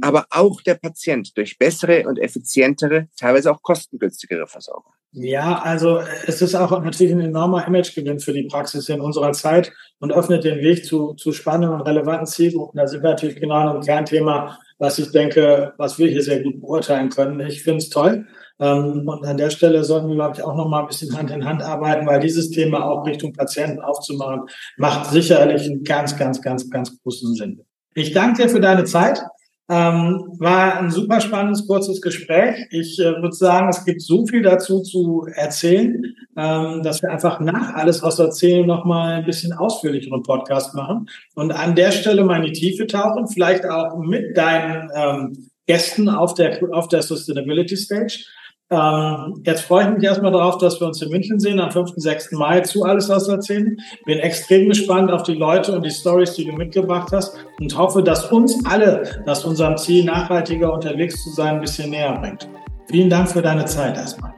aber 0.00 0.26
auch 0.30 0.60
der 0.62 0.74
Patient 0.74 1.36
durch 1.36 1.58
bessere 1.58 2.06
und 2.06 2.18
effizientere, 2.18 3.08
teilweise 3.18 3.50
auch 3.50 3.62
kostengünstigere 3.62 4.46
Versorgung. 4.46 4.92
Ja, 5.12 5.60
also 5.62 6.00
es 6.26 6.42
ist 6.42 6.56
auch 6.56 6.70
natürlich 6.82 7.12
ein 7.12 7.20
enormer 7.20 7.66
Imagegewinn 7.66 8.18
für 8.18 8.32
die 8.32 8.48
Praxis 8.48 8.88
in 8.88 9.00
unserer 9.00 9.32
Zeit 9.32 9.72
und 10.00 10.12
öffnet 10.12 10.42
den 10.42 10.58
Weg 10.58 10.84
zu, 10.84 11.14
zu 11.14 11.32
spannenden 11.32 11.78
und 11.78 11.86
relevanten 11.86 12.26
Zielgruppen. 12.26 12.78
Da 12.78 12.88
sind 12.88 13.02
wir 13.02 13.10
natürlich 13.10 13.36
genau 13.36 13.76
ein 13.76 13.80
Kernthema, 13.80 14.58
was 14.78 14.98
ich 14.98 15.12
denke, 15.12 15.72
was 15.78 15.98
wir 16.00 16.08
hier 16.08 16.22
sehr 16.22 16.42
gut 16.42 16.60
beurteilen 16.60 17.10
können. 17.10 17.38
Ich 17.40 17.62
finde 17.62 17.78
es 17.78 17.90
toll. 17.90 18.26
Ähm, 18.58 19.06
und 19.06 19.24
an 19.24 19.36
der 19.36 19.50
Stelle 19.50 19.84
sollten 19.84 20.08
wir, 20.08 20.16
glaube 20.16 20.36
ich, 20.36 20.42
auch 20.42 20.56
noch 20.56 20.68
mal 20.68 20.80
ein 20.80 20.88
bisschen 20.88 21.16
Hand 21.16 21.30
in 21.30 21.44
Hand 21.44 21.62
arbeiten, 21.62 22.06
weil 22.06 22.20
dieses 22.20 22.50
Thema 22.50 22.84
auch 22.84 23.06
Richtung 23.06 23.32
Patienten 23.32 23.80
aufzumachen, 23.80 24.42
macht 24.78 25.10
sicherlich 25.10 25.64
einen 25.64 25.84
ganz, 25.84 26.16
ganz, 26.16 26.42
ganz, 26.42 26.68
ganz 26.70 27.00
großen 27.02 27.34
Sinn. 27.34 27.64
Ich 27.94 28.12
danke 28.12 28.42
dir 28.42 28.48
für 28.48 28.60
deine 28.60 28.84
Zeit. 28.84 29.22
Ähm, 29.70 30.34
war 30.38 30.76
ein 30.78 30.90
super 30.90 31.22
spannendes, 31.22 31.66
kurzes 31.66 32.02
Gespräch. 32.02 32.66
Ich 32.70 32.98
äh, 32.98 33.22
würde 33.22 33.32
sagen, 33.32 33.70
es 33.70 33.84
gibt 33.86 34.02
so 34.02 34.26
viel 34.26 34.42
dazu 34.42 34.82
zu 34.82 35.26
erzählen, 35.34 36.14
ähm, 36.36 36.82
dass 36.82 37.00
wir 37.00 37.10
einfach 37.10 37.40
nach 37.40 37.72
alles 37.74 38.02
aus 38.02 38.18
Erzählen 38.18 38.66
nochmal 38.66 39.14
ein 39.14 39.24
bisschen 39.24 39.54
ausführlicheren 39.54 40.22
Podcast 40.22 40.74
machen 40.74 41.08
und 41.34 41.50
an 41.52 41.74
der 41.74 41.92
Stelle 41.92 42.24
mal 42.24 42.44
in 42.44 42.52
die 42.52 42.60
Tiefe 42.60 42.86
tauchen, 42.86 43.26
vielleicht 43.26 43.64
auch 43.64 43.96
mit 43.96 44.36
deinen 44.36 44.90
ähm, 44.94 45.48
Gästen 45.66 46.10
auf 46.10 46.34
der, 46.34 46.60
auf 46.72 46.88
der 46.88 47.00
Sustainability 47.00 47.76
Stage. 47.76 48.26
Ähm, 48.70 49.42
jetzt 49.44 49.62
freue 49.62 49.84
ich 49.84 49.90
mich 49.90 50.04
erstmal 50.04 50.32
darauf, 50.32 50.58
dass 50.58 50.80
wir 50.80 50.86
uns 50.86 51.00
in 51.02 51.10
München 51.10 51.38
sehen 51.38 51.60
am 51.60 51.70
5. 51.70 51.92
6. 51.96 52.32
Mai 52.32 52.60
zu 52.60 52.84
Alles 52.84 53.08
was 53.08 53.28
erzählen. 53.28 53.76
Bin 54.06 54.18
extrem 54.18 54.68
gespannt 54.68 55.10
auf 55.10 55.22
die 55.22 55.34
Leute 55.34 55.72
und 55.72 55.84
die 55.84 55.90
Stories, 55.90 56.34
die 56.34 56.46
du 56.46 56.52
mitgebracht 56.52 57.10
hast 57.12 57.36
und 57.60 57.76
hoffe, 57.76 58.02
dass 58.02 58.30
uns 58.32 58.64
alle, 58.64 59.22
dass 59.26 59.44
unserem 59.44 59.76
Ziel 59.76 60.04
nachhaltiger 60.04 60.72
unterwegs 60.72 61.22
zu 61.22 61.30
sein, 61.30 61.56
ein 61.56 61.60
bisschen 61.60 61.90
näher 61.90 62.18
bringt. 62.20 62.48
Vielen 62.90 63.10
Dank 63.10 63.30
für 63.30 63.42
deine 63.42 63.64
Zeit 63.66 63.96
erstmal. 63.96 64.32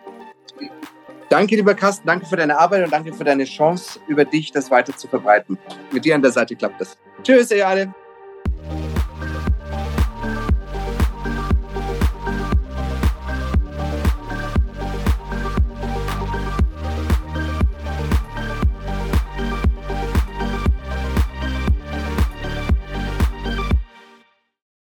Danke, 1.29 1.57
lieber 1.57 1.75
Carsten, 1.75 2.07
danke 2.07 2.27
für 2.27 2.37
deine 2.37 2.57
Arbeit 2.57 2.85
und 2.85 2.93
danke 2.93 3.13
für 3.13 3.25
deine 3.25 3.45
Chance, 3.45 3.99
über 4.07 4.25
dich 4.25 4.53
das 4.53 4.71
weiter 4.71 4.97
zu 4.97 5.09
verbreiten. 5.09 5.59
Mit 5.93 6.05
dir 6.05 6.15
an 6.15 6.23
der 6.23 6.31
Seite 6.31 6.55
klappt 6.55 6.81
das. 6.81 6.97
Tschüss, 7.23 7.51
ihr 7.51 7.67
alle. 7.67 7.93